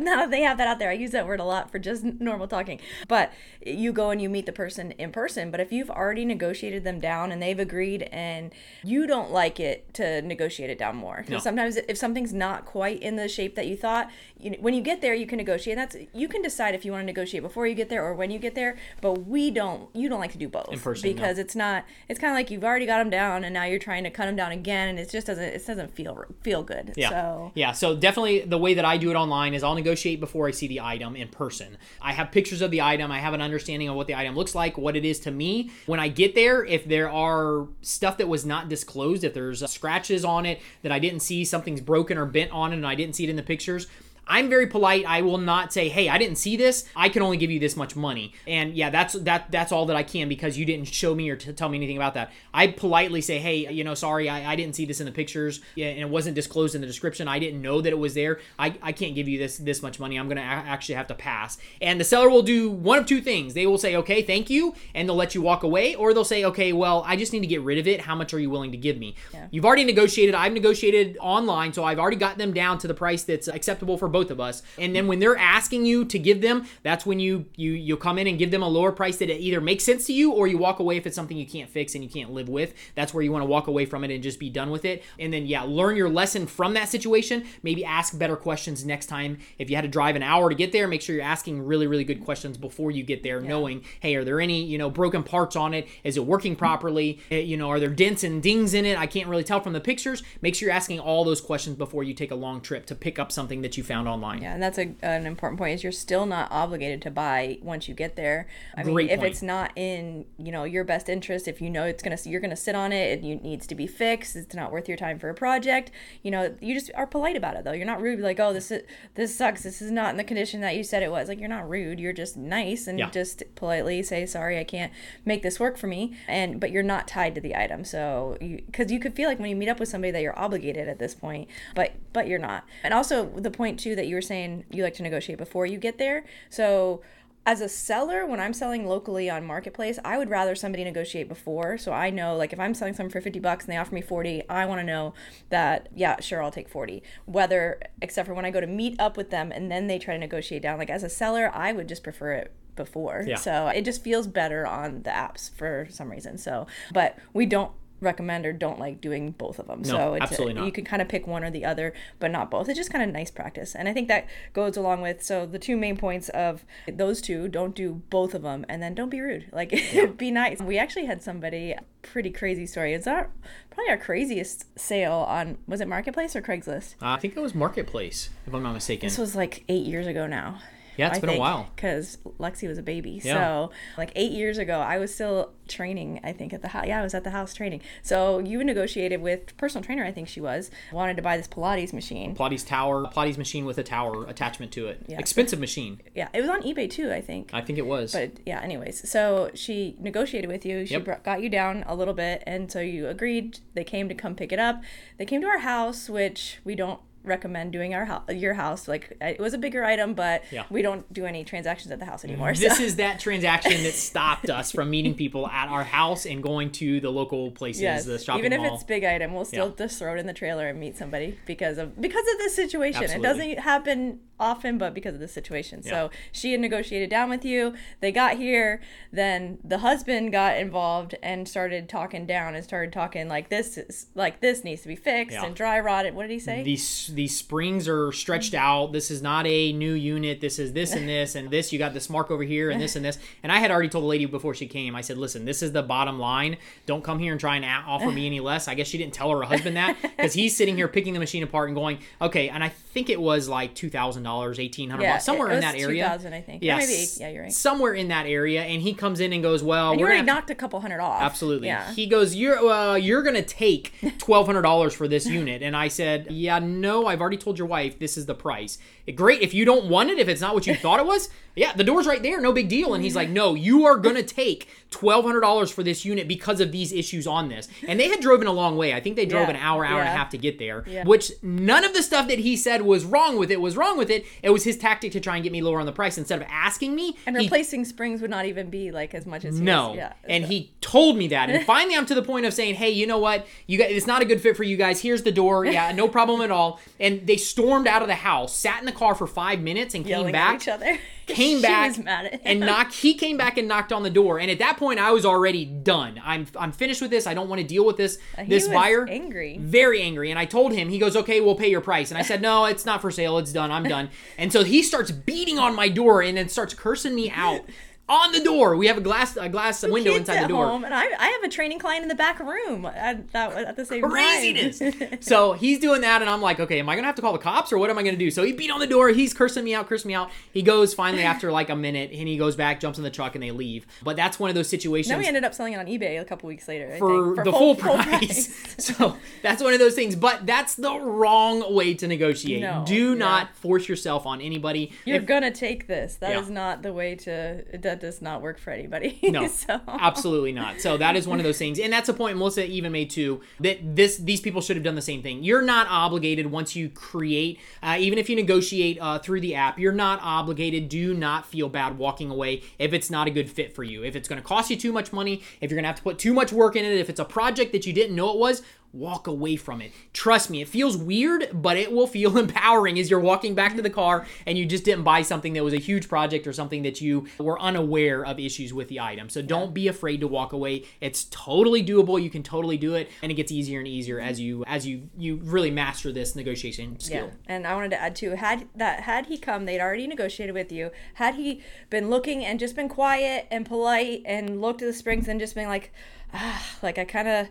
now 0.00 0.26
they 0.26 0.42
have 0.42 0.58
that 0.58 0.68
out 0.68 0.78
there. 0.78 0.90
I 0.90 0.94
use 0.94 1.10
that 1.12 1.26
word 1.26 1.40
a 1.40 1.44
lot 1.44 1.70
for 1.70 1.78
just 1.78 2.04
normal 2.04 2.46
talking. 2.48 2.80
But 3.08 3.32
you 3.64 3.92
go 3.92 4.10
and 4.10 4.20
you 4.20 4.28
meet 4.28 4.46
the 4.46 4.52
person 4.52 4.92
in 4.92 5.12
person. 5.12 5.50
But 5.50 5.60
if 5.60 5.72
you've 5.72 5.90
already 5.90 6.24
negotiated 6.24 6.84
them 6.84 7.00
down 7.00 7.32
and 7.32 7.42
they've 7.42 7.58
agreed, 7.58 8.02
and 8.12 8.52
you 8.82 9.06
don't 9.06 9.30
like 9.30 9.60
it 9.60 9.92
to 9.94 10.22
negotiate 10.22 10.70
it 10.70 10.78
down 10.78 10.96
more, 10.96 11.24
No. 11.28 11.38
sometimes 11.38 11.76
if 11.76 11.96
something's 11.96 12.32
not 12.32 12.64
quite 12.64 13.02
in 13.02 13.16
the 13.16 13.28
shape 13.28 13.54
that 13.56 13.66
you 13.66 13.76
thought, 13.76 14.10
you 14.44 14.50
know, 14.50 14.58
when 14.60 14.74
you 14.74 14.82
get 14.82 15.00
there, 15.00 15.14
you 15.14 15.26
can 15.26 15.38
negotiate. 15.38 15.76
That's 15.76 15.96
you 16.12 16.28
can 16.28 16.42
decide 16.42 16.74
if 16.74 16.84
you 16.84 16.92
want 16.92 17.00
to 17.00 17.06
negotiate 17.06 17.42
before 17.42 17.66
you 17.66 17.74
get 17.74 17.88
there 17.88 18.04
or 18.04 18.12
when 18.12 18.30
you 18.30 18.38
get 18.38 18.54
there. 18.54 18.76
But 19.00 19.26
we 19.26 19.50
don't. 19.50 19.88
You 19.94 20.10
don't 20.10 20.20
like 20.20 20.32
to 20.32 20.38
do 20.38 20.50
both 20.50 20.68
In 20.70 20.78
person, 20.78 21.08
no. 21.08 21.14
because 21.14 21.38
it's 21.38 21.56
not. 21.56 21.86
It's 22.10 22.20
kind 22.20 22.30
of 22.30 22.36
like 22.36 22.50
you've 22.50 22.62
already 22.62 22.84
got 22.84 22.98
them 22.98 23.08
down, 23.08 23.42
and 23.42 23.54
now 23.54 23.64
you're 23.64 23.78
trying 23.78 24.04
to 24.04 24.10
cut 24.10 24.26
them 24.26 24.36
down 24.36 24.52
again, 24.52 24.90
and 24.90 24.98
it 24.98 25.10
just 25.10 25.26
doesn't. 25.26 25.42
It 25.42 25.66
doesn't 25.66 25.94
feel 25.94 26.24
feel 26.42 26.62
good. 26.62 26.92
Yeah. 26.94 27.08
So 27.08 27.52
Yeah. 27.54 27.72
So 27.72 27.96
definitely 27.96 28.40
the 28.40 28.58
way 28.58 28.74
that 28.74 28.84
I 28.84 28.98
do 28.98 29.10
it 29.10 29.14
online 29.14 29.54
is 29.54 29.64
I'll 29.64 29.74
negotiate 29.74 30.20
before 30.20 30.46
I 30.46 30.50
see 30.50 30.66
the 30.66 30.82
item 30.82 31.16
in 31.16 31.28
person. 31.28 31.78
I 32.02 32.12
have 32.12 32.30
pictures 32.30 32.60
of 32.60 32.70
the 32.70 32.82
item. 32.82 33.10
I 33.10 33.20
have 33.20 33.32
an 33.32 33.40
understanding 33.40 33.88
of 33.88 33.96
what 33.96 34.08
the 34.08 34.14
item 34.14 34.36
looks 34.36 34.54
like, 34.54 34.76
what 34.76 34.94
it 34.94 35.06
is 35.06 35.20
to 35.20 35.30
me. 35.30 35.70
When 35.86 36.00
I 36.00 36.08
get 36.08 36.34
there, 36.34 36.62
if 36.62 36.84
there 36.84 37.08
are 37.08 37.66
stuff 37.80 38.18
that 38.18 38.28
was 38.28 38.44
not 38.44 38.68
disclosed, 38.68 39.24
if 39.24 39.32
there's 39.32 39.68
scratches 39.70 40.22
on 40.22 40.44
it 40.44 40.60
that 40.82 40.92
I 40.92 40.98
didn't 40.98 41.20
see, 41.20 41.46
something's 41.46 41.80
broken 41.80 42.18
or 42.18 42.26
bent 42.26 42.50
on 42.50 42.74
it, 42.74 42.76
and 42.76 42.86
I 42.86 42.94
didn't 42.94 43.14
see 43.16 43.24
it 43.24 43.30
in 43.30 43.36
the 43.36 43.42
pictures. 43.42 43.86
I'm 44.26 44.48
very 44.48 44.66
polite. 44.66 45.04
I 45.06 45.22
will 45.22 45.38
not 45.38 45.72
say, 45.72 45.88
"Hey, 45.88 46.08
I 46.08 46.18
didn't 46.18 46.36
see 46.36 46.56
this. 46.56 46.84
I 46.96 47.08
can 47.08 47.22
only 47.22 47.36
give 47.36 47.50
you 47.50 47.60
this 47.60 47.76
much 47.76 47.96
money." 47.96 48.32
And 48.46 48.74
yeah, 48.74 48.90
that's 48.90 49.14
that 49.14 49.50
that's 49.50 49.72
all 49.72 49.86
that 49.86 49.96
I 49.96 50.02
can 50.02 50.28
because 50.28 50.56
you 50.58 50.64
didn't 50.64 50.86
show 50.86 51.14
me 51.14 51.28
or 51.30 51.36
t- 51.36 51.52
tell 51.52 51.68
me 51.68 51.76
anything 51.78 51.96
about 51.96 52.14
that. 52.14 52.32
I 52.52 52.68
politely 52.68 53.20
say, 53.20 53.38
"Hey, 53.38 53.70
you 53.72 53.84
know, 53.84 53.94
sorry, 53.94 54.28
I, 54.28 54.52
I 54.52 54.56
didn't 54.56 54.74
see 54.74 54.84
this 54.84 55.00
in 55.00 55.06
the 55.06 55.12
pictures, 55.12 55.60
yeah, 55.74 55.86
and 55.86 56.00
it 56.00 56.08
wasn't 56.08 56.34
disclosed 56.34 56.74
in 56.74 56.80
the 56.80 56.86
description. 56.86 57.28
I 57.28 57.38
didn't 57.38 57.60
know 57.60 57.80
that 57.80 57.90
it 57.90 57.98
was 57.98 58.14
there. 58.14 58.40
I, 58.58 58.76
I 58.82 58.92
can't 58.92 59.14
give 59.14 59.28
you 59.28 59.38
this 59.38 59.58
this 59.58 59.82
much 59.82 60.00
money. 60.00 60.18
I'm 60.18 60.28
gonna 60.28 60.40
a- 60.40 60.44
actually 60.44 60.96
have 60.96 61.06
to 61.08 61.14
pass." 61.14 61.58
And 61.80 62.00
the 62.00 62.04
seller 62.04 62.30
will 62.30 62.42
do 62.42 62.70
one 62.70 62.98
of 62.98 63.06
two 63.06 63.20
things. 63.20 63.54
They 63.54 63.66
will 63.66 63.78
say, 63.78 63.96
"Okay, 63.96 64.22
thank 64.22 64.50
you," 64.50 64.74
and 64.94 65.08
they'll 65.08 65.16
let 65.16 65.34
you 65.34 65.42
walk 65.42 65.62
away, 65.62 65.94
or 65.94 66.14
they'll 66.14 66.24
say, 66.24 66.44
"Okay, 66.44 66.72
well, 66.72 67.04
I 67.06 67.16
just 67.16 67.32
need 67.32 67.40
to 67.40 67.46
get 67.46 67.60
rid 67.62 67.78
of 67.78 67.86
it. 67.86 68.00
How 68.02 68.14
much 68.14 68.32
are 68.32 68.38
you 68.38 68.50
willing 68.50 68.72
to 68.72 68.78
give 68.78 68.98
me?" 68.98 69.14
You've 69.50 69.64
already 69.64 69.84
negotiated. 69.84 70.34
I've 70.34 70.52
negotiated 70.52 71.18
online, 71.20 71.72
so 71.72 71.84
I've 71.84 71.98
already 71.98 72.16
got 72.16 72.38
them 72.38 72.52
down 72.54 72.78
to 72.78 72.88
the 72.88 72.94
price 72.94 73.22
that's 73.24 73.48
acceptable 73.48 73.98
for 73.98 74.08
both 74.14 74.30
of 74.30 74.38
us. 74.38 74.62
And 74.78 74.94
then 74.94 75.08
when 75.08 75.18
they're 75.18 75.36
asking 75.36 75.86
you 75.86 76.04
to 76.04 76.18
give 76.20 76.40
them, 76.40 76.66
that's 76.84 77.04
when 77.04 77.18
you 77.18 77.46
you 77.56 77.72
you'll 77.72 77.96
come 77.96 78.16
in 78.16 78.28
and 78.28 78.38
give 78.38 78.52
them 78.52 78.62
a 78.62 78.68
lower 78.68 78.92
price 78.92 79.16
that 79.16 79.28
it 79.28 79.40
either 79.40 79.60
makes 79.60 79.82
sense 79.82 80.06
to 80.06 80.12
you 80.12 80.30
or 80.32 80.46
you 80.46 80.56
walk 80.56 80.78
away 80.78 80.96
if 80.96 81.04
it's 81.04 81.16
something 81.16 81.36
you 81.36 81.46
can't 81.46 81.68
fix 81.68 81.96
and 81.96 82.04
you 82.04 82.08
can't 82.08 82.32
live 82.32 82.48
with. 82.48 82.74
That's 82.94 83.12
where 83.12 83.24
you 83.24 83.32
want 83.32 83.42
to 83.42 83.46
walk 83.46 83.66
away 83.66 83.86
from 83.86 84.04
it 84.04 84.12
and 84.12 84.22
just 84.22 84.38
be 84.38 84.50
done 84.50 84.70
with 84.70 84.84
it. 84.84 85.02
And 85.18 85.32
then 85.32 85.46
yeah, 85.46 85.62
learn 85.62 85.96
your 85.96 86.08
lesson 86.08 86.46
from 86.46 86.74
that 86.74 86.88
situation. 86.88 87.44
Maybe 87.64 87.84
ask 87.84 88.16
better 88.16 88.36
questions 88.36 88.84
next 88.84 89.06
time. 89.06 89.38
If 89.58 89.68
you 89.68 89.74
had 89.74 89.82
to 89.82 89.88
drive 89.88 90.14
an 90.14 90.22
hour 90.22 90.48
to 90.48 90.54
get 90.54 90.70
there, 90.70 90.86
make 90.86 91.02
sure 91.02 91.16
you're 91.16 91.24
asking 91.24 91.66
really 91.66 91.88
really 91.88 92.04
good 92.04 92.24
questions 92.24 92.56
before 92.56 92.92
you 92.92 93.02
get 93.02 93.24
there, 93.24 93.40
knowing 93.40 93.82
hey, 93.98 94.14
are 94.14 94.24
there 94.24 94.40
any 94.40 94.62
you 94.62 94.78
know 94.78 94.90
broken 94.90 95.24
parts 95.24 95.56
on 95.56 95.74
it? 95.74 95.88
Is 96.04 96.16
it 96.16 96.24
working 96.24 96.54
properly? 96.54 97.18
Eh, 97.32 97.40
You 97.40 97.56
know, 97.56 97.68
are 97.68 97.80
there 97.80 97.90
dents 97.90 98.22
and 98.22 98.40
dings 98.40 98.74
in 98.74 98.84
it? 98.84 98.96
I 98.96 99.08
can't 99.08 99.28
really 99.28 99.44
tell 99.44 99.60
from 99.60 99.72
the 99.72 99.80
pictures. 99.80 100.22
Make 100.40 100.54
sure 100.54 100.68
you're 100.68 100.76
asking 100.76 101.00
all 101.00 101.24
those 101.24 101.40
questions 101.40 101.76
before 101.76 102.04
you 102.04 102.14
take 102.14 102.30
a 102.30 102.36
long 102.36 102.60
trip 102.60 102.86
to 102.86 102.94
pick 102.94 103.18
up 103.18 103.32
something 103.32 103.62
that 103.62 103.76
you 103.76 103.82
found 103.82 104.03
online. 104.06 104.42
Yeah, 104.42 104.54
and 104.54 104.62
that's 104.62 104.78
a, 104.78 104.94
an 105.02 105.26
important 105.26 105.58
point. 105.58 105.74
Is 105.74 105.82
you're 105.82 105.92
still 105.92 106.26
not 106.26 106.50
obligated 106.50 107.02
to 107.02 107.10
buy 107.10 107.58
once 107.62 107.88
you 107.88 107.94
get 107.94 108.16
there. 108.16 108.46
I 108.76 108.82
mean, 108.82 108.94
Great 108.94 109.10
if 109.10 109.22
it's 109.22 109.42
not 109.42 109.72
in 109.76 110.26
you 110.38 110.52
know 110.52 110.64
your 110.64 110.84
best 110.84 111.08
interest, 111.08 111.48
if 111.48 111.60
you 111.60 111.70
know 111.70 111.84
it's 111.84 112.02
gonna 112.02 112.18
you're 112.24 112.40
gonna 112.40 112.56
sit 112.56 112.74
on 112.74 112.92
it, 112.92 113.24
it 113.24 113.42
needs 113.42 113.66
to 113.66 113.74
be 113.74 113.86
fixed. 113.86 114.36
It's 114.36 114.54
not 114.54 114.72
worth 114.72 114.88
your 114.88 114.96
time 114.96 115.18
for 115.18 115.28
a 115.28 115.34
project. 115.34 115.90
You 116.22 116.30
know, 116.30 116.54
you 116.60 116.74
just 116.74 116.90
are 116.94 117.06
polite 117.06 117.36
about 117.36 117.56
it 117.56 117.64
though. 117.64 117.72
You're 117.72 117.86
not 117.86 118.00
rude. 118.00 118.20
Like, 118.20 118.40
oh, 118.40 118.52
this 118.52 118.70
is 118.70 118.82
this 119.14 119.36
sucks. 119.36 119.62
This 119.62 119.80
is 119.82 119.90
not 119.90 120.10
in 120.10 120.16
the 120.16 120.24
condition 120.24 120.60
that 120.60 120.76
you 120.76 120.84
said 120.84 121.02
it 121.02 121.10
was. 121.10 121.28
Like, 121.28 121.38
you're 121.40 121.48
not 121.48 121.68
rude. 121.68 122.00
You're 122.00 122.12
just 122.12 122.36
nice 122.36 122.86
and 122.86 122.98
Yeah. 122.98 123.10
just 123.10 123.42
politely 123.54 124.02
say 124.02 124.26
sorry. 124.26 124.58
I 124.58 124.64
can't 124.64 124.92
make 125.24 125.42
this 125.42 125.58
work 125.60 125.76
for 125.76 125.86
me. 125.86 126.16
And 126.28 126.60
but 126.60 126.70
you're 126.70 126.82
not 126.82 127.08
tied 127.08 127.34
to 127.34 127.40
the 127.40 127.54
item. 127.56 127.84
So 127.84 128.36
because 128.40 128.90
you, 128.90 128.98
could 129.00 129.14
feel 129.14 129.28
like 129.28 129.38
when 129.38 129.50
you 129.50 129.56
meet 129.56 129.68
up 129.68 129.80
with 129.80 129.88
somebody 129.88 130.10
that 130.12 130.22
you're 130.22 130.38
obligated 130.38 130.88
at 130.88 130.98
this 130.98 131.14
point, 131.14 131.48
but 131.74 131.92
but 132.12 132.26
you're 132.28 132.38
not. 132.38 132.64
And 132.82 132.94
also 132.94 133.26
the 133.26 133.50
point 133.50 133.78
too 133.78 133.93
that 133.94 134.06
you 134.06 134.14
were 134.14 134.22
saying 134.22 134.64
you 134.70 134.82
like 134.82 134.94
to 134.94 135.02
negotiate 135.02 135.38
before 135.38 135.66
you 135.66 135.78
get 135.78 135.98
there. 135.98 136.24
So 136.50 137.02
as 137.46 137.60
a 137.60 137.68
seller, 137.68 138.24
when 138.24 138.40
I'm 138.40 138.54
selling 138.54 138.86
locally 138.86 139.28
on 139.28 139.44
marketplace, 139.44 139.98
I 140.02 140.16
would 140.16 140.30
rather 140.30 140.54
somebody 140.54 140.82
negotiate 140.82 141.28
before. 141.28 141.76
So 141.76 141.92
I 141.92 142.08
know, 142.08 142.36
like, 142.36 142.54
if 142.54 142.60
I'm 142.60 142.72
selling 142.72 142.94
something 142.94 143.10
for 143.10 143.20
50 143.20 143.38
bucks 143.38 143.66
and 143.66 143.72
they 143.72 143.76
offer 143.76 143.94
me 143.94 144.00
40, 144.00 144.48
I 144.48 144.64
want 144.64 144.80
to 144.80 144.84
know 144.84 145.12
that, 145.50 145.90
yeah, 145.94 146.20
sure, 146.20 146.42
I'll 146.42 146.50
take 146.50 146.70
40. 146.70 147.02
Whether, 147.26 147.82
except 148.00 148.28
for 148.28 148.34
when 148.34 148.46
I 148.46 148.50
go 148.50 148.60
to 148.60 148.66
meet 148.66 148.98
up 148.98 149.18
with 149.18 149.28
them 149.28 149.52
and 149.52 149.70
then 149.70 149.88
they 149.88 149.98
try 149.98 150.14
to 150.14 150.20
negotiate 150.20 150.62
down. 150.62 150.78
Like, 150.78 150.88
as 150.88 151.02
a 151.02 151.10
seller, 151.10 151.50
I 151.52 151.72
would 151.72 151.86
just 151.86 152.02
prefer 152.02 152.32
it 152.32 152.52
before. 152.76 153.24
Yeah. 153.26 153.36
So 153.36 153.68
it 153.68 153.84
just 153.84 154.02
feels 154.02 154.26
better 154.26 154.66
on 154.66 155.02
the 155.02 155.10
apps 155.10 155.50
for 155.54 155.86
some 155.90 156.10
reason. 156.10 156.38
So, 156.38 156.66
but 156.94 157.18
we 157.34 157.44
don't 157.44 157.72
recommend 158.00 158.44
or 158.46 158.52
don't 158.52 158.78
like 158.78 159.00
doing 159.00 159.30
both 159.32 159.58
of 159.58 159.66
them. 159.66 159.84
so 159.84 160.14
it's 160.14 160.22
absolutely 160.24 160.54
not. 160.54 160.66
you 160.66 160.72
can 160.72 160.84
kind 160.84 161.00
of 161.00 161.08
pick 161.08 161.26
one 161.26 161.42
or 161.44 161.50
the 161.50 161.64
other, 161.64 161.92
but 162.18 162.30
not 162.30 162.50
both. 162.50 162.68
It's 162.68 162.78
just 162.78 162.90
kind 162.90 163.02
of 163.02 163.10
nice 163.14 163.30
practice. 163.30 163.74
And 163.74 163.88
I 163.88 163.92
think 163.92 164.08
that 164.08 164.26
goes 164.52 164.76
along 164.76 165.00
with 165.00 165.22
so 165.22 165.46
the 165.46 165.58
two 165.58 165.76
main 165.76 165.96
points 165.96 166.28
of 166.30 166.64
those 166.92 167.20
two, 167.20 167.48
don't 167.48 167.74
do 167.74 168.02
both 168.10 168.34
of 168.34 168.42
them 168.42 168.64
and 168.68 168.82
then 168.82 168.94
don't 168.94 169.10
be 169.10 169.20
rude. 169.20 169.46
Like 169.52 169.70
be 170.18 170.30
nice. 170.30 170.60
We 170.60 170.78
actually 170.78 171.06
had 171.06 171.22
somebody 171.22 171.74
pretty 172.02 172.30
crazy 172.30 172.66
story. 172.66 172.92
It's 172.92 173.06
our 173.06 173.30
probably 173.70 173.90
our 173.90 173.96
craziest 173.96 174.78
sale 174.78 175.24
on 175.28 175.58
was 175.66 175.80
it 175.80 175.88
Marketplace 175.88 176.36
or 176.36 176.42
Craigslist? 176.42 176.94
Uh, 177.00 177.08
I 177.10 177.18
think 177.18 177.36
it 177.36 177.40
was 177.40 177.54
Marketplace, 177.54 178.30
if 178.46 178.52
I'm 178.54 178.62
not 178.62 178.74
mistaken. 178.74 179.06
This 179.08 179.18
was 179.18 179.34
like 179.34 179.64
8 179.68 179.86
years 179.86 180.06
ago 180.06 180.26
now. 180.26 180.58
Yeah, 180.96 181.10
it's 181.10 181.18
been 181.18 181.30
a 181.30 181.38
while. 181.38 181.68
Because 181.74 182.18
Lexi 182.38 182.68
was 182.68 182.78
a 182.78 182.82
baby. 182.82 183.20
Yeah. 183.22 183.34
So, 183.34 183.70
like 183.98 184.12
eight 184.14 184.32
years 184.32 184.58
ago, 184.58 184.80
I 184.80 184.98
was 184.98 185.14
still 185.14 185.52
training, 185.68 186.20
I 186.22 186.32
think, 186.32 186.52
at 186.52 186.62
the 186.62 186.68
house. 186.68 186.86
Yeah, 186.86 187.00
I 187.00 187.02
was 187.02 187.14
at 187.14 187.24
the 187.24 187.30
house 187.30 187.54
training. 187.54 187.80
So, 188.02 188.38
you 188.38 188.62
negotiated 188.62 189.20
with 189.22 189.56
personal 189.56 189.82
trainer, 189.84 190.04
I 190.04 190.12
think 190.12 190.28
she 190.28 190.40
was, 190.40 190.70
wanted 190.92 191.16
to 191.16 191.22
buy 191.22 191.36
this 191.36 191.48
Pilates 191.48 191.92
machine. 191.92 192.34
Pilates 192.36 192.66
tower, 192.66 193.04
Pilates 193.06 193.38
machine 193.38 193.64
with 193.64 193.78
a 193.78 193.82
tower 193.82 194.26
attachment 194.26 194.72
to 194.72 194.88
it. 194.88 195.04
Expensive 195.08 195.58
machine. 195.58 196.00
Yeah, 196.14 196.28
it 196.34 196.40
was 196.40 196.50
on 196.50 196.62
eBay 196.62 196.90
too, 196.90 197.10
I 197.12 197.20
think. 197.20 197.50
I 197.52 197.60
think 197.60 197.78
it 197.78 197.86
was. 197.86 198.12
But 198.12 198.32
yeah, 198.46 198.60
anyways, 198.60 199.08
so 199.08 199.50
she 199.54 199.96
negotiated 199.98 200.50
with 200.50 200.64
you. 200.64 200.86
She 200.86 200.94
Yep. 200.94 201.04
brought, 201.04 201.24
got 201.24 201.42
you 201.42 201.48
down 201.48 201.84
a 201.86 201.94
little 201.94 202.14
bit, 202.14 202.42
and 202.46 202.70
so 202.70 202.80
you 202.80 203.08
agreed. 203.08 203.58
They 203.74 203.84
came 203.84 204.08
to 204.08 204.14
come 204.14 204.34
pick 204.34 204.52
it 204.52 204.58
up. 204.58 204.82
They 205.18 205.24
came 205.24 205.40
to 205.40 205.46
our 205.46 205.58
house, 205.58 206.08
which 206.08 206.58
we 206.64 206.74
don't 206.74 207.00
recommend 207.24 207.72
doing 207.72 207.94
our 207.94 208.04
house, 208.04 208.22
your 208.28 208.54
house. 208.54 208.86
Like 208.86 209.16
uh, 209.20 209.26
it 209.26 209.40
was 209.40 209.54
a 209.54 209.58
bigger 209.58 209.84
item, 209.84 210.14
but 210.14 210.42
Yeah. 210.50 210.64
we 210.70 210.82
don't 210.82 211.10
do 211.12 211.24
any 211.26 211.42
transactions 211.44 211.90
at 211.90 211.98
the 211.98 212.04
house 212.04 212.24
anymore. 212.24 212.50
Mm-hmm. 212.52 212.62
this 212.62 212.76
so. 212.78 212.84
is 212.84 212.96
that 212.96 213.18
transaction 213.20 213.82
that 213.82 213.94
stopped 213.94 214.50
us 214.50 214.70
from 214.70 214.90
meeting 214.90 215.14
people 215.14 215.46
at 215.48 215.68
our 215.68 215.84
house 215.84 216.26
and 216.26 216.42
going 216.42 216.70
to 216.72 217.00
the 217.00 217.10
local 217.10 217.50
places, 217.50 217.82
Yes, 217.82 218.04
the 218.04 218.18
shopping 218.18 218.40
even 218.40 218.52
if 218.52 218.60
mall. 218.60 218.74
it's 218.74 218.84
big 218.84 219.04
item, 219.04 219.34
we'll 219.34 219.44
still 219.44 219.68
Yeah. 219.68 219.86
just 219.86 219.98
throw 219.98 220.14
it 220.14 220.18
in 220.20 220.26
the 220.26 220.32
trailer 220.32 220.68
and 220.68 220.78
meet 220.78 220.96
somebody 220.96 221.38
because 221.46 221.78
of 221.78 222.00
because 222.00 222.26
of 222.32 222.38
this 222.38 222.54
situation. 222.54 223.04
Absolutely. 223.04 223.28
It 223.28 223.32
doesn't 223.32 223.58
happen 223.60 224.20
often, 224.38 224.78
but 224.78 224.94
because 224.94 225.14
of 225.14 225.20
the 225.20 225.28
situation. 225.28 225.82
So 225.82 226.10
she 226.32 226.52
had 226.52 226.60
negotiated 226.60 227.10
down 227.10 227.30
with 227.30 227.44
you. 227.44 227.74
They 228.00 228.10
got 228.12 228.36
here, 228.36 228.80
then 229.12 229.58
the 229.62 229.78
husband 229.78 230.32
got 230.32 230.56
involved 230.56 231.14
and 231.22 231.48
started 231.48 231.88
talking 231.88 232.26
down 232.26 232.54
and 232.54 232.64
started 232.64 232.92
talking 232.92 233.28
like 233.28 233.48
this 233.48 233.78
is 233.78 234.06
like 234.14 234.40
this 234.40 234.64
needs 234.64 234.82
to 234.82 234.88
be 234.88 234.96
fixed 234.96 235.34
Yeah. 235.34 235.44
and 235.44 235.54
dry 235.54 235.78
rotted. 235.80 236.14
What 236.14 236.22
did 236.22 236.30
he 236.32 236.38
say? 236.38 236.62
these 236.62 237.10
these 237.14 237.36
springs 237.36 237.88
are 237.88 238.10
stretched 238.12 238.54
out. 238.54 238.92
This 238.92 239.10
is 239.10 239.22
not 239.22 239.46
a 239.46 239.72
new 239.72 239.92
unit. 239.92 240.40
This 240.40 240.58
is 240.58 240.72
this 240.72 240.92
and 240.94 241.08
this 241.08 241.34
and 241.34 241.50
this. 241.50 241.72
You 241.72 241.78
got 241.78 241.94
this 241.94 242.10
mark 242.10 242.30
over 242.30 242.42
here 242.42 242.70
and 242.70 242.80
this 242.80 242.96
and 242.96 243.04
this. 243.04 243.18
And 243.42 243.52
I 243.52 243.58
had 243.58 243.70
already 243.70 243.88
told 243.88 244.04
the 244.04 244.08
lady 244.08 244.26
before 244.26 244.54
she 244.54 244.66
came. 244.66 244.96
I 244.96 245.00
said, 245.00 245.16
"Listen, 245.18 245.44
this 245.44 245.62
is 245.62 245.72
the 245.72 245.82
bottom 245.82 246.18
line. 246.18 246.56
Don't 246.86 247.04
come 247.04 247.18
here 247.18 247.32
and 247.32 247.40
try 247.40 247.56
and 247.56 247.64
offer 247.64 248.10
me 248.10 248.26
any 248.26 248.40
less." 248.40 248.66
I 248.68 248.74
guess 248.74 248.88
she 248.88 248.98
didn't 248.98 249.14
tell 249.14 249.30
her 249.30 249.42
husband 249.42 249.76
that 249.76 249.96
because 250.02 250.32
he's 250.34 250.56
sitting 250.56 250.76
here 250.76 250.88
picking 250.88 251.12
the 251.14 251.20
machine 251.20 251.42
apart 251.42 251.68
and 251.68 251.76
going, 251.76 251.98
"Okay." 252.20 252.48
And 252.48 252.64
I 252.64 252.68
think 252.68 253.08
it 253.10 253.20
was 253.20 253.48
like 253.48 253.74
two 253.74 253.90
thousand 253.90 254.23
dollars, 254.24 254.58
eighteen 254.58 254.90
hundred 254.90 255.04
yeah, 255.04 255.12
bucks, 255.14 255.24
somewhere 255.24 255.50
in 255.50 255.60
that 255.60 255.76
area. 255.76 256.04
2000, 256.04 256.32
I 256.32 256.40
think. 256.40 256.62
Yes, 256.62 256.86
maybe 256.86 257.00
eight. 257.00 257.16
Yeah, 257.18 257.28
you're 257.28 257.42
right. 257.44 257.52
Somewhere 257.52 257.94
in 257.94 258.08
that 258.08 258.26
area, 258.26 258.62
and 258.62 258.82
he 258.82 258.94
comes 258.94 259.20
in 259.20 259.32
and 259.32 259.42
goes, 259.42 259.62
"Well, 259.62 259.92
And 259.92 260.00
you 260.00 260.06
already 260.06 260.22
knocked 260.22 260.50
a 260.50 260.54
couple 260.54 260.80
hundred 260.80 261.00
off. 261.00 261.22
Absolutely. 261.22 261.68
Yeah. 261.68 261.92
He 261.92 262.06
goes, 262.06 262.34
"You're 262.34 262.58
uh, 262.58 262.96
you're 262.96 263.22
gonna 263.22 263.42
take 263.42 263.92
twelve 264.18 264.46
hundred 264.46 264.62
dollars 264.62 264.94
for 264.94 265.06
this 265.06 265.26
unit," 265.26 265.62
and 265.62 265.76
I 265.76 265.88
said, 265.88 266.26
"Yeah, 266.30 266.58
no, 266.58 267.06
I've 267.06 267.20
already 267.20 267.36
told 267.36 267.58
your 267.58 267.68
wife 267.68 267.98
this 267.98 268.16
is 268.16 268.26
the 268.26 268.34
price. 268.34 268.78
Great, 269.14 269.42
if 269.42 269.52
you 269.54 269.64
don't 269.64 269.86
want 269.86 270.10
it, 270.10 270.18
if 270.18 270.28
it's 270.28 270.40
not 270.40 270.54
what 270.54 270.66
you 270.66 270.74
thought 270.74 270.98
it 270.98 271.06
was, 271.06 271.28
yeah, 271.56 271.72
the 271.74 271.84
door's 271.84 272.06
right 272.06 272.22
there, 272.22 272.40
no 272.40 272.52
big 272.52 272.68
deal." 272.68 272.94
And 272.94 273.02
he's 273.04 273.16
like, 273.16 273.28
"No, 273.30 273.54
you 273.54 273.84
are 273.86 273.96
gonna 273.96 274.22
take 274.22 274.68
twelve 274.90 275.24
hundred 275.24 275.40
dollars 275.40 275.70
for 275.70 275.82
this 275.82 276.04
unit 276.04 276.28
because 276.28 276.60
of 276.60 276.72
these 276.72 276.92
issues 276.92 277.26
on 277.26 277.48
this." 277.48 277.68
And 277.86 277.98
they 277.98 278.08
had 278.08 278.20
driven 278.20 278.46
a 278.46 278.52
long 278.52 278.76
way. 278.76 278.92
I 278.94 279.00
think 279.00 279.16
they 279.16 279.26
drove 279.26 279.48
Yeah, 279.48 279.54
an 279.54 279.56
hour, 279.56 279.84
hour 279.84 280.00
and 280.00 280.08
a 280.08 280.12
half 280.12 280.30
to 280.30 280.38
get 280.38 280.58
there. 280.58 280.84
Yeah. 280.86 281.04
Which 281.04 281.32
none 281.42 281.84
of 281.84 281.92
the 281.94 282.02
stuff 282.02 282.28
that 282.28 282.38
he 282.40 282.56
said 282.56 282.82
was 282.82 283.04
wrong 283.04 283.38
with 283.38 283.50
it 283.50 283.60
was 283.60 283.76
wrong 283.76 283.96
with 283.98 284.10
it. 284.10 284.24
It 284.42 284.50
was 284.50 284.64
his 284.64 284.76
tactic 284.76 285.12
to 285.12 285.20
try 285.20 285.34
and 285.36 285.42
get 285.42 285.52
me 285.52 285.62
lower 285.62 285.80
on 285.80 285.86
the 285.86 285.92
price 285.92 286.18
instead 286.18 286.40
of 286.40 286.46
asking 286.50 286.94
me. 286.94 287.16
and 287.26 287.36
he 287.36 287.44
replacing 287.44 287.84
springs 287.84 288.20
would 288.20 288.30
not 288.30 288.46
even 288.46 288.70
be 288.70 288.90
like 288.90 289.14
as 289.14 289.26
much 289.26 289.44
as 289.44 289.58
he 289.58 289.64
no. 289.64 289.90
was- 289.90 289.96
yeah. 289.98 290.12
and 290.24 290.44
so- 290.44 290.48
he 290.50 290.72
told 290.80 291.16
me 291.16 291.28
that. 291.28 291.50
And 291.50 291.64
finally 291.66 291.96
I'm 291.96 292.06
to 292.06 292.14
the 292.14 292.22
point 292.22 292.46
of 292.46 292.54
saying, 292.54 292.74
"Hey, 292.76 292.90
you 292.90 293.06
know 293.06 293.18
what? 293.18 293.46
You 293.66 293.78
guys 293.78 293.90
it's 293.90 294.06
not 294.06 294.22
a 294.22 294.24
good 294.24 294.40
fit 294.40 294.56
for 294.56 294.64
you 294.64 294.76
guys. 294.76 295.00
Here's 295.00 295.22
the 295.22 295.32
door. 295.32 295.64
Yeah, 295.74 295.90
no 295.92 296.08
problem 296.08 296.40
at 296.40 296.50
all." 296.50 296.80
And 297.00 297.26
they 297.26 297.36
stormed 297.36 297.86
out 297.88 298.02
of 298.02 298.08
the 298.08 298.14
house, 298.14 298.56
sat 298.56 298.78
in 298.80 298.86
the 298.86 298.92
car 298.92 299.14
for 299.14 299.26
5 299.26 299.60
minutes 299.60 299.94
and 299.94 300.06
yelling 300.06 300.26
came 300.26 300.32
back. 300.32 300.56
each 300.62 300.68
other. 300.68 300.98
Came 301.26 301.62
back 301.62 301.96
and 302.44 302.60
knocked. 302.60 302.94
He 302.94 303.14
came 303.14 303.36
back 303.36 303.56
and 303.58 303.66
knocked 303.66 303.92
on 303.92 304.02
the 304.02 304.10
door, 304.10 304.38
and 304.38 304.50
at 304.50 304.58
that 304.58 304.76
point, 304.76 304.98
I 304.98 305.10
was 305.10 305.24
already 305.24 305.64
done. 305.64 306.20
I'm 306.24 306.46
I'm 306.58 306.72
finished 306.72 307.00
with 307.00 307.10
this. 307.10 307.26
I 307.26 307.34
don't 307.34 307.48
want 307.48 307.60
to 307.62 307.66
deal 307.66 307.84
with 307.86 307.96
this 307.96 308.18
He 308.38 308.44
this 308.46 308.68
buyer. 308.68 309.06
angry. 309.08 309.56
very 309.58 310.02
angry, 310.02 310.30
and 310.30 310.38
I 310.38 310.44
told 310.44 310.72
him. 310.72 310.88
He 310.88 310.98
goes, 310.98 311.16
"Okay, 311.16 311.40
we'll 311.40 311.54
pay 311.56 311.70
your 311.70 311.80
price." 311.80 312.10
And 312.10 312.18
I 312.18 312.22
said, 312.22 312.42
"No, 312.42 312.66
it's 312.66 312.84
not 312.84 313.00
for 313.00 313.10
sale. 313.10 313.38
It's 313.38 313.52
done. 313.52 313.70
I'm 313.70 313.84
done." 313.84 314.10
And 314.38 314.52
so 314.52 314.64
he 314.64 314.82
starts 314.82 315.10
beating 315.10 315.58
on 315.58 315.74
my 315.74 315.88
door 315.88 316.22
and 316.22 316.36
then 316.36 316.48
starts 316.48 316.74
cursing 316.74 317.14
me 317.14 317.30
out 317.30 317.62
on 318.06 318.32
the 318.32 318.40
door. 318.40 318.76
We 318.76 318.86
have 318.88 318.98
a 318.98 319.00
glass 319.00 319.36
a 319.36 319.48
glass 319.48 319.82
window 319.82 320.14
inside 320.14 320.44
the 320.44 320.48
door. 320.48 320.66
home, 320.66 320.84
and 320.84 320.92
I, 320.92 321.04
I 321.18 321.28
have 321.28 321.42
a 321.42 321.48
training 321.48 321.78
client 321.78 322.02
in 322.02 322.08
the 322.08 322.14
back 322.14 322.38
room 322.38 322.84
at, 322.84 323.32
that, 323.32 323.52
at 323.56 323.76
the 323.76 323.84
same 323.86 324.02
craziness. 324.02 324.78
time. 324.78 325.18
so 325.22 325.54
he's 325.54 325.78
doing 325.78 326.02
that, 326.02 326.20
and 326.20 326.28
I'm 326.30 326.42
like, 326.42 326.60
okay, 326.60 326.80
am 326.80 326.88
I 326.88 326.96
gonna 326.96 327.06
have 327.06 327.14
to 327.16 327.22
call 327.22 327.32
the 327.32 327.38
cops 327.38 327.72
or 327.72 327.78
what 327.78 327.88
am 327.88 327.96
I 327.96 328.02
gonna 328.02 328.16
do? 328.18 328.30
So 328.30 328.42
he 328.44 328.52
beat 328.52 328.70
on 328.70 328.78
the 328.80 328.86
door. 328.86 329.08
He's 329.08 329.32
cursing 329.32 329.64
me 329.64 329.74
out, 329.74 329.88
cursing 329.88 330.08
me 330.08 330.14
out. 330.14 330.30
He 330.52 330.60
goes 330.60 330.92
finally 330.92 331.22
after 331.34 331.50
like 331.50 331.70
a 331.70 331.76
minute, 331.76 332.10
and 332.12 332.28
he 332.28 332.36
goes 332.36 332.56
back, 332.56 332.78
jumps 332.78 332.98
in 332.98 333.04
the 333.04 333.10
truck, 333.10 333.34
and 333.36 333.42
they 333.42 333.50
leave. 333.52 333.86
But 334.02 334.16
that's 334.16 334.38
one 334.38 334.50
of 334.50 334.54
those 334.54 334.68
situations. 334.68 335.08
then 335.08 335.18
we 335.18 335.26
ended 335.26 335.44
up 335.44 335.54
selling 335.54 335.72
it 335.72 335.78
on 335.78 335.86
eBay 335.86 336.20
a 336.20 336.24
couple 336.26 336.48
weeks 336.48 336.68
later 336.68 336.92
I 336.94 336.98
for, 336.98 337.36
the 337.42 337.52
full, 337.52 337.74
price. 337.74 338.54
so 338.84 339.16
that's 339.42 339.62
one 339.62 339.72
of 339.72 339.78
those 339.78 339.94
things. 339.94 340.14
But 340.14 340.44
that's 340.44 340.74
the 340.74 340.94
wrong 340.98 341.74
way 341.74 341.94
to 341.94 342.06
negotiate. 342.06 342.60
No, 342.60 342.84
Do 342.86 343.14
not 343.14 343.54
force 343.56 343.88
yourself 343.88 344.26
on 344.26 344.42
anybody. 344.42 344.92
You're 345.06 345.16
If- 345.16 345.26
gonna 345.26 345.50
take 345.50 345.86
this. 345.86 346.16
That 346.16 346.36
is 346.36 346.48
Yeah. 346.48 346.54
not 346.54 346.82
the 346.82 346.92
way 346.92 347.14
to. 347.16 347.93
That 347.94 348.00
does 348.00 348.20
not 348.20 348.42
work 348.42 348.58
for 348.58 348.72
anybody. 348.72 349.20
No, 349.34 349.48
so 349.48 349.80
absolutely 349.88 350.52
not. 350.52 350.80
So 350.80 350.96
that 350.96 351.16
is 351.16 351.26
one 351.26 351.40
of 351.40 351.44
those 351.44 351.58
things, 351.58 351.80
and 351.80 351.92
that's 351.92 352.08
a 352.08 352.14
point 352.14 352.36
Melissa 352.36 352.64
even 352.64 352.92
made 352.92 353.10
too. 353.10 353.40
That 353.58 353.96
this 353.96 354.16
these 354.16 354.40
people 354.40 354.60
should 354.60 354.76
have 354.76 354.84
done 354.84 354.94
the 354.94 355.02
same 355.02 355.22
thing. 355.22 355.42
You're 355.42 355.62
not 355.62 355.88
obligated 355.88 356.46
once 356.46 356.76
you 356.76 356.88
create, 356.88 357.58
uh, 357.82 357.96
even 357.98 358.18
if 358.18 358.28
you 358.28 358.36
negotiate 358.36 358.98
uh, 359.00 359.18
through 359.18 359.40
the 359.40 359.54
app. 359.56 359.78
You're 359.78 359.92
not 359.92 360.20
obligated. 360.22 360.88
Do 360.88 361.14
not 361.14 361.46
feel 361.46 361.68
bad 361.68 361.98
walking 361.98 362.30
away 362.30 362.62
if 362.78 362.92
it's 362.92 363.10
not 363.10 363.26
a 363.26 363.30
good 363.30 363.50
fit 363.50 363.74
for 363.74 363.82
you. 363.82 364.04
If 364.04 364.14
it's 364.14 364.28
going 364.28 364.40
to 364.40 364.46
cost 364.46 364.70
you 364.70 364.76
too 364.76 364.92
much 364.92 365.12
money, 365.12 365.42
if 365.60 365.70
you're 365.70 365.76
going 365.76 365.84
to 365.84 365.88
have 365.88 365.96
to 365.96 366.02
put 366.02 366.18
too 366.18 366.34
much 366.34 366.52
work 366.52 366.76
in 366.76 366.84
it, 366.84 366.96
if 366.98 367.08
it's 367.08 367.20
a 367.20 367.24
project 367.24 367.72
that 367.72 367.86
you 367.86 367.92
didn't 367.92 368.14
know 368.14 368.32
it 368.32 368.38
was. 368.38 368.62
Walk 368.94 369.26
away 369.26 369.56
from 369.56 369.80
it. 369.80 369.92
Trust 370.12 370.50
me, 370.50 370.62
it 370.62 370.68
feels 370.68 370.96
weird, 370.96 371.48
but 371.52 371.76
it 371.76 371.90
will 371.90 372.06
feel 372.06 372.38
empowering 372.44 372.98
as 372.98 373.10
you're 373.10 373.20
walking 373.20 373.54
back 373.54 373.74
to 373.74 373.82
the 373.82 373.90
car 373.90 374.26
and 374.46 374.56
you 374.56 374.64
just 374.64 374.84
didn't 374.84 375.02
buy 375.02 375.22
something 375.22 375.52
that 375.54 375.64
was 375.64 375.74
a 375.74 375.78
huge 375.78 376.08
project 376.08 376.46
or 376.46 376.52
something 376.52 376.82
that 376.84 377.00
you 377.00 377.26
were 377.38 377.60
unaware 377.60 378.24
of 378.24 378.38
issues 378.38 378.72
with 378.72 378.88
the 378.88 379.00
item. 379.00 379.28
So 379.28 379.42
don't 379.42 379.74
be 379.74 379.88
afraid 379.88 380.20
to 380.20 380.28
walk 380.28 380.52
away. 380.52 380.84
It's 381.00 381.24
totally 381.24 381.84
doable. 381.84 382.22
You 382.22 382.30
can 382.30 382.44
totally 382.44 382.76
do 382.76 382.94
it, 382.94 383.10
and 383.22 383.32
it 383.32 383.34
gets 383.34 383.50
easier 383.50 383.80
and 383.80 383.88
easier 383.88 384.20
as 384.20 384.40
you 384.40 384.64
as 384.66 384.86
you 384.86 385.08
you 385.18 385.36
really 385.42 385.70
master 385.70 386.12
this 386.12 386.36
negotiation 386.36 386.98
skill. 387.00 387.26
Yeah, 387.26 387.54
and 387.54 387.66
I 387.66 387.74
wanted 387.74 387.90
to 387.90 388.00
add 388.00 388.14
too. 388.14 388.30
Had 388.30 388.68
that 388.76 389.00
had 389.00 389.26
he 389.26 389.36
come, 389.36 389.64
they'd 389.64 389.80
already 389.80 390.06
negotiated 390.06 390.54
with 390.54 390.70
you. 390.70 390.90
Had 391.14 391.34
he 391.34 391.62
been 391.90 392.10
looking 392.10 392.44
and 392.44 392.60
just 392.60 392.76
been 392.76 392.88
quiet 392.88 393.46
and 393.50 393.66
polite 393.66 394.22
and 394.24 394.60
looked 394.60 394.82
at 394.82 394.86
the 394.86 394.92
springs 394.92 395.28
and 395.28 395.40
just 395.40 395.54
been 395.54 395.68
like, 395.68 395.92
ah, 396.32 396.64
like 396.82 396.98
I 396.98 397.04
kind 397.04 397.28
of 397.28 397.48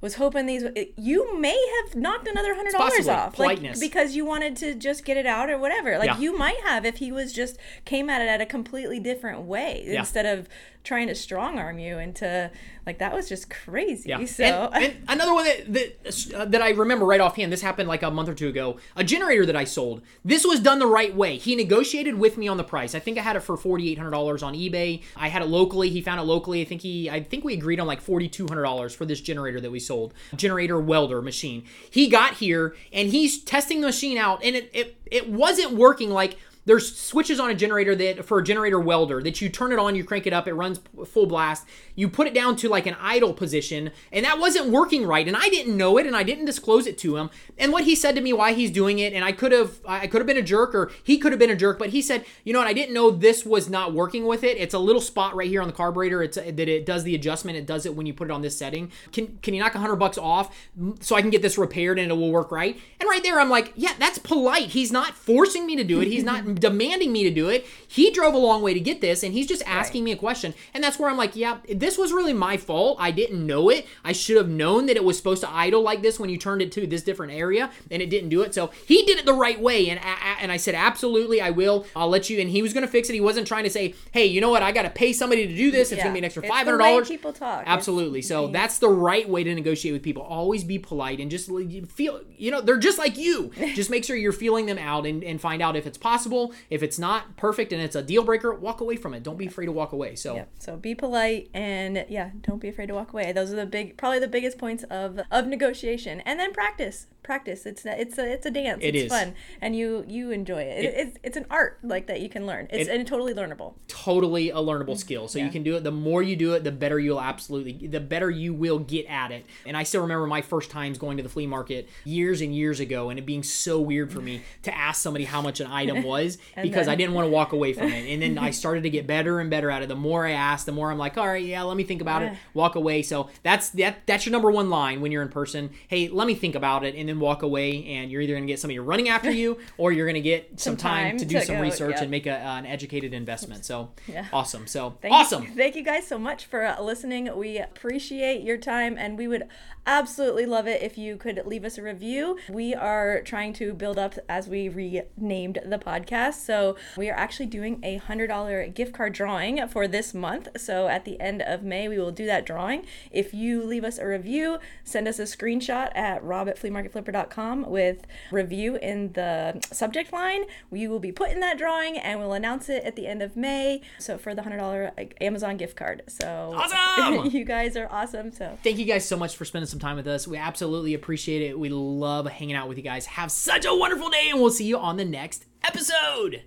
was 0.00 0.16
hoping 0.16 0.46
these. 0.46 0.64
You 0.96 1.38
may 1.38 1.58
have 1.84 1.96
knocked 1.96 2.28
another 2.28 2.54
hundred 2.54 2.72
dollars 2.72 3.08
off, 3.08 3.38
like 3.38 3.60
because 3.80 4.14
you 4.14 4.24
wanted 4.24 4.56
to 4.56 4.74
just 4.74 5.04
get 5.04 5.16
it 5.16 5.26
out 5.26 5.48
or 5.50 5.58
whatever. 5.58 5.98
Like 5.98 6.08
Yeah. 6.08 6.18
you 6.18 6.36
might 6.36 6.60
have 6.64 6.84
if 6.84 6.96
he 6.98 7.10
was 7.12 7.32
just 7.32 7.56
came 7.84 8.10
at 8.10 8.20
it 8.20 8.28
at 8.28 8.40
a 8.40 8.46
completely 8.46 9.00
different 9.00 9.42
way 9.42 9.84
Yeah. 9.86 10.00
instead 10.00 10.26
of 10.26 10.48
trying 10.86 11.08
to 11.08 11.14
strong 11.14 11.58
arm 11.58 11.78
you 11.78 11.98
into 11.98 12.50
like 12.86 12.98
that 12.98 13.12
was 13.12 13.28
just 13.28 13.50
crazy. 13.50 14.08
Yeah. 14.08 14.24
So 14.24 14.70
And, 14.72 14.84
and 14.84 14.96
another 15.08 15.34
one 15.34 15.44
that 15.44 15.72
that, 15.74 16.34
uh, 16.34 16.44
that 16.44 16.62
I 16.62 16.70
remember 16.70 17.04
right 17.04 17.20
offhand, 17.20 17.52
this 17.52 17.60
happened 17.60 17.88
like 17.88 18.04
a 18.04 18.10
month 18.10 18.28
or 18.28 18.34
two 18.34 18.48
ago. 18.48 18.78
A 18.94 19.02
generator 19.02 19.44
that 19.44 19.56
I 19.56 19.64
sold. 19.64 20.02
This 20.24 20.46
was 20.46 20.60
done 20.60 20.78
the 20.78 20.86
right 20.86 21.14
way. 21.14 21.36
He 21.36 21.56
negotiated 21.56 22.14
with 22.14 22.38
me 22.38 22.46
on 22.46 22.56
the 22.56 22.64
price. 22.64 22.94
I 22.94 23.00
think 23.00 23.18
I 23.18 23.22
had 23.22 23.34
it 23.34 23.40
for 23.40 23.56
forty 23.56 23.90
eight 23.90 23.98
hundred 23.98 24.12
dollars 24.12 24.42
on 24.42 24.54
eBay. 24.54 25.02
I 25.16 25.28
had 25.28 25.42
it 25.42 25.46
locally. 25.46 25.90
He 25.90 26.00
found 26.00 26.20
it 26.20 26.24
locally. 26.24 26.62
I 26.62 26.64
think 26.64 26.82
he. 26.82 27.10
I 27.10 27.22
think 27.22 27.44
we 27.44 27.54
agreed 27.54 27.80
on 27.80 27.88
like 27.88 28.00
forty 28.00 28.28
two 28.28 28.46
hundred 28.46 28.62
dollars 28.62 28.94
for 28.94 29.04
this 29.04 29.20
generator 29.20 29.60
that 29.60 29.70
we 29.70 29.80
sold. 29.80 30.14
Generator 30.36 30.80
welder 30.80 31.20
machine. 31.20 31.64
He 31.90 32.08
got 32.08 32.34
here 32.34 32.76
and 32.92 33.08
he's 33.08 33.42
testing 33.42 33.80
the 33.80 33.88
machine 33.88 34.16
out, 34.16 34.44
and 34.44 34.54
it 34.54 34.70
it, 34.72 34.96
it 35.10 35.28
wasn't 35.28 35.72
working 35.72 36.10
like 36.10 36.38
there's 36.66 36.94
switches 36.94 37.40
on 37.40 37.48
a 37.48 37.54
generator 37.54 37.94
that 37.94 38.24
for 38.24 38.38
a 38.38 38.44
generator 38.44 38.78
welder 38.78 39.22
that 39.22 39.40
you 39.40 39.48
turn 39.48 39.72
it 39.72 39.78
on, 39.78 39.94
you 39.94 40.04
crank 40.04 40.26
it 40.26 40.32
up, 40.32 40.46
it 40.46 40.54
runs 40.54 40.80
full 41.06 41.26
blast. 41.26 41.64
You 41.94 42.08
put 42.08 42.26
it 42.26 42.34
down 42.34 42.56
to 42.56 42.68
like 42.68 42.86
an 42.86 42.96
idle 43.00 43.32
position, 43.32 43.92
and 44.12 44.24
that 44.24 44.38
wasn't 44.38 44.70
working 44.70 45.06
right. 45.06 45.26
And 45.26 45.36
I 45.36 45.48
didn't 45.48 45.76
know 45.76 45.96
it, 45.96 46.06
and 46.06 46.16
I 46.16 46.24
didn't 46.24 46.44
disclose 46.44 46.86
it 46.86 46.98
to 46.98 47.16
him. 47.16 47.30
And 47.56 47.72
what 47.72 47.84
he 47.84 47.94
said 47.94 48.14
to 48.16 48.20
me 48.20 48.32
why 48.32 48.52
he's 48.52 48.70
doing 48.70 48.98
it, 48.98 49.12
and 49.12 49.24
I 49.24 49.32
could 49.32 49.52
have 49.52 49.78
I 49.86 50.06
could 50.06 50.20
have 50.20 50.26
been 50.26 50.36
a 50.36 50.42
jerk 50.42 50.74
or 50.74 50.90
he 51.02 51.18
could 51.18 51.32
have 51.32 51.38
been 51.38 51.50
a 51.50 51.56
jerk, 51.56 51.78
but 51.78 51.90
he 51.90 52.02
said, 52.02 52.24
you 52.44 52.52
know 52.52 52.58
what, 52.58 52.68
I 52.68 52.72
didn't 52.72 52.94
know 52.94 53.10
this 53.10 53.46
was 53.46 53.70
not 53.70 53.94
working 53.94 54.26
with 54.26 54.42
it. 54.42 54.56
It's 54.58 54.74
a 54.74 54.78
little 54.78 55.00
spot 55.00 55.36
right 55.36 55.48
here 55.48 55.62
on 55.62 55.68
the 55.68 55.72
carburetor. 55.72 56.22
It's 56.22 56.36
that 56.36 56.58
it 56.58 56.84
does 56.84 57.04
the 57.04 57.14
adjustment. 57.14 57.56
It 57.56 57.66
does 57.66 57.86
it 57.86 57.94
when 57.94 58.06
you 58.06 58.12
put 58.12 58.28
it 58.28 58.32
on 58.32 58.42
this 58.42 58.58
setting. 58.58 58.90
Can 59.12 59.38
can 59.40 59.54
you 59.54 59.60
knock 59.60 59.76
a 59.76 59.78
hundred 59.78 59.96
bucks 59.96 60.18
off 60.18 60.54
so 61.00 61.14
I 61.14 61.20
can 61.20 61.30
get 61.30 61.42
this 61.42 61.56
repaired 61.56 61.98
and 61.98 62.10
it 62.10 62.14
will 62.14 62.32
work 62.32 62.50
right? 62.50 62.78
And 63.00 63.08
right 63.08 63.22
there, 63.22 63.38
I'm 63.40 63.50
like, 63.50 63.72
yeah, 63.76 63.92
that's 63.98 64.18
polite. 64.18 64.70
He's 64.70 64.90
not 64.90 65.14
forcing 65.14 65.64
me 65.64 65.76
to 65.76 65.84
do 65.84 66.00
it. 66.00 66.08
He's 66.08 66.24
not 66.24 66.55
demanding 66.58 67.12
me 67.12 67.22
to 67.24 67.30
do 67.30 67.48
it. 67.48 67.66
He 67.86 68.10
drove 68.10 68.34
a 68.34 68.38
long 68.38 68.62
way 68.62 68.74
to 68.74 68.80
get 68.80 69.00
this, 69.00 69.22
and 69.22 69.32
he's 69.32 69.46
just 69.46 69.62
asking 69.66 70.04
me 70.04 70.12
a 70.12 70.16
question. 70.16 70.54
And 70.74 70.82
that's 70.82 70.98
where 70.98 71.08
I'm 71.08 71.16
like, 71.16 71.36
yeah, 71.36 71.58
this 71.68 71.96
was 71.98 72.12
really 72.12 72.32
my 72.32 72.56
fault. 72.56 72.96
I 73.00 73.10
didn't 73.10 73.46
know 73.46 73.68
it. 73.70 73.86
I 74.04 74.12
should 74.12 74.36
have 74.36 74.48
known 74.48 74.86
that 74.86 74.96
it 74.96 75.04
was 75.04 75.16
supposed 75.16 75.42
to 75.42 75.50
idle 75.50 75.82
like 75.82 76.02
this 76.02 76.18
when 76.18 76.30
you 76.30 76.36
turned 76.38 76.62
it 76.62 76.72
to 76.72 76.86
this 76.86 77.02
different 77.02 77.32
area, 77.32 77.70
and 77.90 78.02
it 78.02 78.10
didn't 78.10 78.30
do 78.30 78.42
it. 78.42 78.54
So 78.54 78.70
he 78.86 79.04
did 79.04 79.18
it 79.18 79.26
the 79.26 79.34
right 79.34 79.60
way, 79.60 79.88
and 79.90 79.98
a- 80.00 80.42
and 80.42 80.52
I 80.52 80.56
said, 80.58 80.74
absolutely, 80.74 81.40
I 81.40 81.50
will. 81.50 81.86
I'll 81.94 82.08
let 82.08 82.28
you. 82.28 82.40
And 82.40 82.50
he 82.50 82.60
was 82.62 82.72
going 82.74 82.84
to 82.84 82.90
fix 82.90 83.08
it. 83.08 83.14
He 83.14 83.20
wasn't 83.20 83.46
trying 83.46 83.64
to 83.64 83.70
say, 83.70 83.94
hey, 84.12 84.26
you 84.26 84.40
know 84.40 84.50
what? 84.50 84.62
I 84.62 84.72
got 84.72 84.82
to 84.82 84.90
pay 84.90 85.12
somebody 85.12 85.46
to 85.46 85.54
do 85.56 85.70
this. 85.70 85.92
It's 85.92 85.98
Yeah. 85.98 86.04
going 86.04 86.12
to 86.14 86.14
be 86.14 86.18
an 86.20 86.24
extra 86.24 86.42
five 86.42 86.66
hundred 86.66 86.78
dollars. 86.78 87.08
people 87.08 87.32
talk. 87.32 87.62
It's- 87.62 87.74
Absolutely. 87.76 88.22
So 88.22 88.48
that's 88.48 88.78
the 88.78 88.88
right 88.88 89.28
way 89.28 89.44
to 89.44 89.54
negotiate 89.54 89.92
with 89.92 90.02
people. 90.02 90.22
Always 90.22 90.64
be 90.64 90.78
polite 90.78 91.20
and 91.20 91.30
just 91.30 91.50
feel, 91.88 92.20
you 92.36 92.50
know, 92.50 92.60
they're 92.60 92.76
just 92.78 92.98
like 92.98 93.16
you. 93.16 93.50
just 93.74 93.90
make 93.90 94.04
sure 94.04 94.16
you're 94.16 94.32
feeling 94.32 94.66
them 94.66 94.78
out 94.78 95.06
and, 95.06 95.22
and 95.24 95.40
find 95.40 95.62
out 95.62 95.76
if 95.76 95.86
it's 95.86 95.98
possible. 95.98 96.45
If 96.70 96.82
it's 96.82 96.98
not 96.98 97.36
perfect 97.36 97.72
and 97.72 97.82
it's 97.82 97.96
a 97.96 98.02
deal 98.02 98.24
breaker, 98.24 98.54
walk 98.54 98.80
away 98.80 98.96
from 98.96 99.14
it. 99.14 99.22
Don't 99.22 99.38
be 99.38 99.46
afraid 99.46 99.66
to 99.66 99.72
walk 99.72 99.92
away. 99.92 100.14
So 100.16 100.36
Yep. 100.36 100.48
So 100.58 100.76
be 100.76 100.94
polite 100.94 101.50
and 101.54 102.04
yeah, 102.08 102.30
don't 102.42 102.60
be 102.60 102.68
afraid 102.68 102.86
to 102.86 102.94
walk 102.94 103.12
away. 103.12 103.32
Those 103.32 103.52
are 103.52 103.56
the 103.56 103.66
big, 103.66 103.96
probably 103.96 104.18
the 104.18 104.28
biggest 104.28 104.58
points 104.58 104.84
of 104.84 105.20
of 105.30 105.46
negotiation. 105.46 106.20
And 106.20 106.38
then 106.38 106.52
practice, 106.52 107.06
practice. 107.26 107.66
It's 107.66 107.84
a, 107.84 108.00
it's 108.00 108.16
a 108.16 108.32
it's 108.32 108.46
a 108.46 108.50
dance. 108.50 108.78
It 108.82 108.94
it's 108.94 109.12
is. 109.12 109.20
fun, 109.20 109.34
and 109.60 109.76
you 109.76 110.04
you 110.08 110.30
enjoy 110.30 110.62
it. 110.62 110.84
it 110.84 110.94
it's 110.96 111.18
it's 111.24 111.36
an 111.36 111.44
art 111.50 111.78
like 111.82 112.06
that 112.06 112.20
you 112.20 112.28
can 112.28 112.46
learn. 112.46 112.68
It's 112.70 112.88
It- 112.88 112.94
and 112.94 113.06
totally 113.06 113.34
learnable. 113.34 113.74
totally 113.88 114.50
a 114.50 114.56
learnable 114.56 114.90
mm-hmm. 114.90 114.94
skill. 114.94 115.28
So 115.28 115.38
you 115.38 115.50
can 115.50 115.62
do 115.62 115.76
it. 115.76 115.84
The 115.84 115.90
more 115.90 116.22
you 116.22 116.36
do 116.36 116.54
it, 116.54 116.62
the 116.64 116.72
better 116.72 116.98
you'll 116.98 117.20
absolutely, 117.20 117.88
the 117.88 118.00
better 118.00 118.30
you 118.30 118.54
will 118.54 118.78
get 118.78 119.06
at 119.06 119.32
it. 119.32 119.44
And 119.66 119.76
I 119.76 119.82
still 119.82 120.02
remember 120.02 120.26
my 120.26 120.40
first 120.40 120.70
times 120.70 120.96
going 120.96 121.16
to 121.16 121.22
the 121.22 121.28
flea 121.28 121.46
market 121.46 121.88
years 122.04 122.40
and 122.40 122.54
years 122.54 122.78
ago, 122.80 123.10
and 123.10 123.18
it 123.18 123.26
being 123.26 123.42
so 123.42 123.80
weird 123.80 124.12
for 124.12 124.20
me 124.20 124.42
to 124.62 124.74
ask 124.74 125.02
somebody 125.02 125.24
how 125.24 125.42
much 125.42 125.60
an 125.60 125.66
item 125.66 126.04
was 126.04 126.38
because 126.62 126.86
then- 126.86 126.92
I 126.92 126.94
didn't 126.94 127.14
want 127.14 127.26
to 127.26 127.30
walk 127.30 127.52
away 127.52 127.72
from 127.72 127.88
it. 127.88 128.08
And 128.08 128.22
then 128.22 128.38
I 128.38 128.50
started 128.62 128.84
to 128.84 128.90
get 128.90 129.06
better 129.06 129.40
and 129.40 129.50
better 129.50 129.70
at 129.70 129.82
it. 129.82 129.88
The 129.88 129.96
more 129.96 130.24
I 130.24 130.30
asked, 130.30 130.66
the 130.66 130.72
more 130.72 130.92
I'm 130.92 130.98
like, 130.98 131.18
all 131.18 131.26
right, 131.26 131.44
yeah, 131.44 131.62
let 131.62 131.76
me 131.76 131.84
think 131.84 132.00
about 132.00 132.22
it. 132.22 132.32
Walk 132.54 132.76
away. 132.76 133.02
So 133.02 133.28
that's 133.42 133.70
that. 133.70 134.06
That's 134.06 134.24
your 134.24 134.32
number 134.32 134.50
one 134.50 134.70
line 134.70 135.00
when 135.00 135.10
you're 135.10 135.22
in 135.22 135.28
person. 135.28 135.70
Hey, 135.88 136.08
let 136.08 136.26
me 136.26 136.34
think 136.34 136.54
about 136.54 136.84
it, 136.84 136.94
and 136.94 137.08
then 137.08 137.15
walk 137.20 137.42
away. 137.42 137.84
And 137.86 138.10
you're 138.10 138.20
either 138.20 138.34
gonna 138.34 138.46
get 138.46 138.60
somebody 138.60 138.78
running 138.78 139.08
after 139.08 139.30
you, 139.30 139.58
or 139.78 139.92
you're 139.92 140.06
gonna 140.06 140.20
get 140.20 140.60
some, 140.60 140.72
Some 140.72 140.76
time, 140.76 141.10
time 141.10 141.18
to 141.18 141.24
do 141.24 141.38
to 141.40 141.44
some 141.46 141.56
go, 141.56 141.62
research 141.62 141.96
yeah. 141.96 142.02
and 142.02 142.10
make 142.10 142.26
a, 142.26 142.34
uh, 142.34 142.58
an 142.58 142.66
educated 142.66 143.12
investment. 143.14 143.64
So 143.64 143.90
Yeah. 144.06 144.26
awesome. 144.32 144.66
So 144.66 144.96
Thank 145.00 145.14
awesome. 145.14 145.42
You, 145.44 145.50
thank 145.54 145.76
you 145.76 145.82
guys 145.82 146.06
so 146.06 146.18
much 146.18 146.46
for 146.46 146.64
uh, 146.64 146.80
listening. 146.82 147.34
We 147.36 147.58
appreciate 147.58 148.42
your 148.42 148.56
time 148.58 148.96
and 148.98 149.16
we 149.18 149.28
would 149.28 149.44
absolutely 149.86 150.46
love 150.46 150.66
it 150.66 150.82
if 150.82 150.98
you 150.98 151.16
could 151.16 151.42
leave 151.46 151.64
us 151.64 151.78
a 151.78 151.82
review. 151.82 152.38
We 152.48 152.74
are 152.74 153.22
trying 153.22 153.52
to 153.54 153.72
build 153.72 153.98
up 153.98 154.14
as 154.28 154.48
we 154.48 154.68
renamed 154.68 155.60
the 155.64 155.78
podcast. 155.78 156.34
So 156.34 156.76
we 156.96 157.08
are 157.08 157.16
actually 157.16 157.46
doing 157.46 157.80
a 157.82 158.00
$100 158.00 158.74
gift 158.74 158.92
card 158.92 159.12
drawing 159.12 159.66
for 159.68 159.86
this 159.86 160.12
month. 160.12 160.48
So 160.56 160.88
at 160.88 161.04
the 161.04 161.20
end 161.20 161.42
of 161.42 161.62
May, 161.62 161.88
we 161.88 161.98
will 161.98 162.10
do 162.10 162.26
that 162.26 162.44
drawing. 162.44 162.84
If 163.10 163.32
you 163.32 163.62
leave 163.62 163.84
us 163.84 163.98
a 163.98 164.06
review, 164.06 164.58
send 164.84 165.06
us 165.06 165.18
a 165.18 165.22
screenshot 165.22 165.96
at 165.96 166.22
rob 166.22 166.48
at 166.48 166.60
fleamarketflipper.com 166.60 167.70
with 167.70 168.06
review 168.30 168.76
in 168.76 169.12
the 169.12 169.60
subject 169.72 170.12
line. 170.12 170.44
We 170.70 170.88
will 170.88 171.00
be 171.00 171.12
put 171.12 171.30
in 171.30 171.40
that 171.40 171.58
drawing 171.58 171.96
and 171.98 172.18
we'll 172.18 172.32
announce 172.32 172.68
it 172.68 172.82
at 172.84 172.96
the 172.96 173.06
end 173.06 173.22
of 173.22 173.36
May. 173.36 173.82
So 173.98 174.18
for 174.18 174.34
the 174.34 174.42
$100 174.42 175.12
Amazon 175.20 175.56
gift 175.56 175.76
card. 175.76 176.02
So 176.08 176.54
Awesome! 176.56 177.26
you 177.30 177.44
guys 177.44 177.76
are 177.76 177.88
awesome. 177.90 178.32
So 178.32 178.58
Thank 178.62 178.78
you 178.78 178.84
guys 178.84 179.06
so 179.06 179.16
much 179.16 179.36
for 179.36 179.44
spending 179.44 179.68
some 179.76 179.88
time 179.88 179.96
with 179.96 180.06
us. 180.06 180.26
We 180.26 180.38
absolutely 180.38 180.94
appreciate 180.94 181.42
it. 181.42 181.58
We 181.58 181.68
love 181.68 182.26
hanging 182.26 182.56
out 182.56 182.66
with 182.66 182.78
you 182.78 182.84
guys. 182.84 183.04
Have 183.06 183.30
such 183.30 183.66
a 183.66 183.74
wonderful 183.74 184.08
day, 184.08 184.30
and 184.30 184.40
we'll 184.40 184.50
see 184.50 184.64
you 184.64 184.78
on 184.78 184.96
the 184.96 185.04
next 185.04 185.44
episode. 185.62 186.42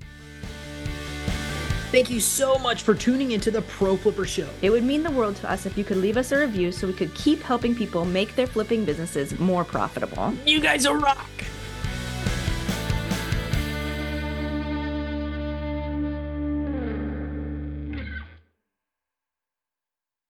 Thank 1.92 2.10
you 2.10 2.20
so 2.20 2.58
much 2.58 2.82
for 2.82 2.96
tuning 2.96 3.32
into 3.32 3.52
the 3.52 3.62
Pro 3.64 3.98
Flipper 3.98 4.26
Show. 4.26 4.48
it 4.64 4.70
would 4.72 4.84
mean 4.84 5.04
the 5.04 5.12
world 5.12 5.36
to 5.38 5.52
us 5.52 5.66
if 5.66 5.78
you 5.78 5.84
could 5.84 5.98
leave 5.98 6.18
us 6.18 6.32
a 6.32 6.40
review 6.40 6.72
so 6.72 6.88
we 6.88 6.94
could 6.94 7.14
keep 7.14 7.42
helping 7.42 7.76
people 7.76 8.06
make 8.06 8.36
their 8.36 8.48
flipping 8.48 8.84
businesses 8.84 9.38
more 9.40 9.64
profitable. 9.64 10.34
You 10.46 10.60
guys 10.60 10.86
are 10.86 10.98
rock. 10.98 11.30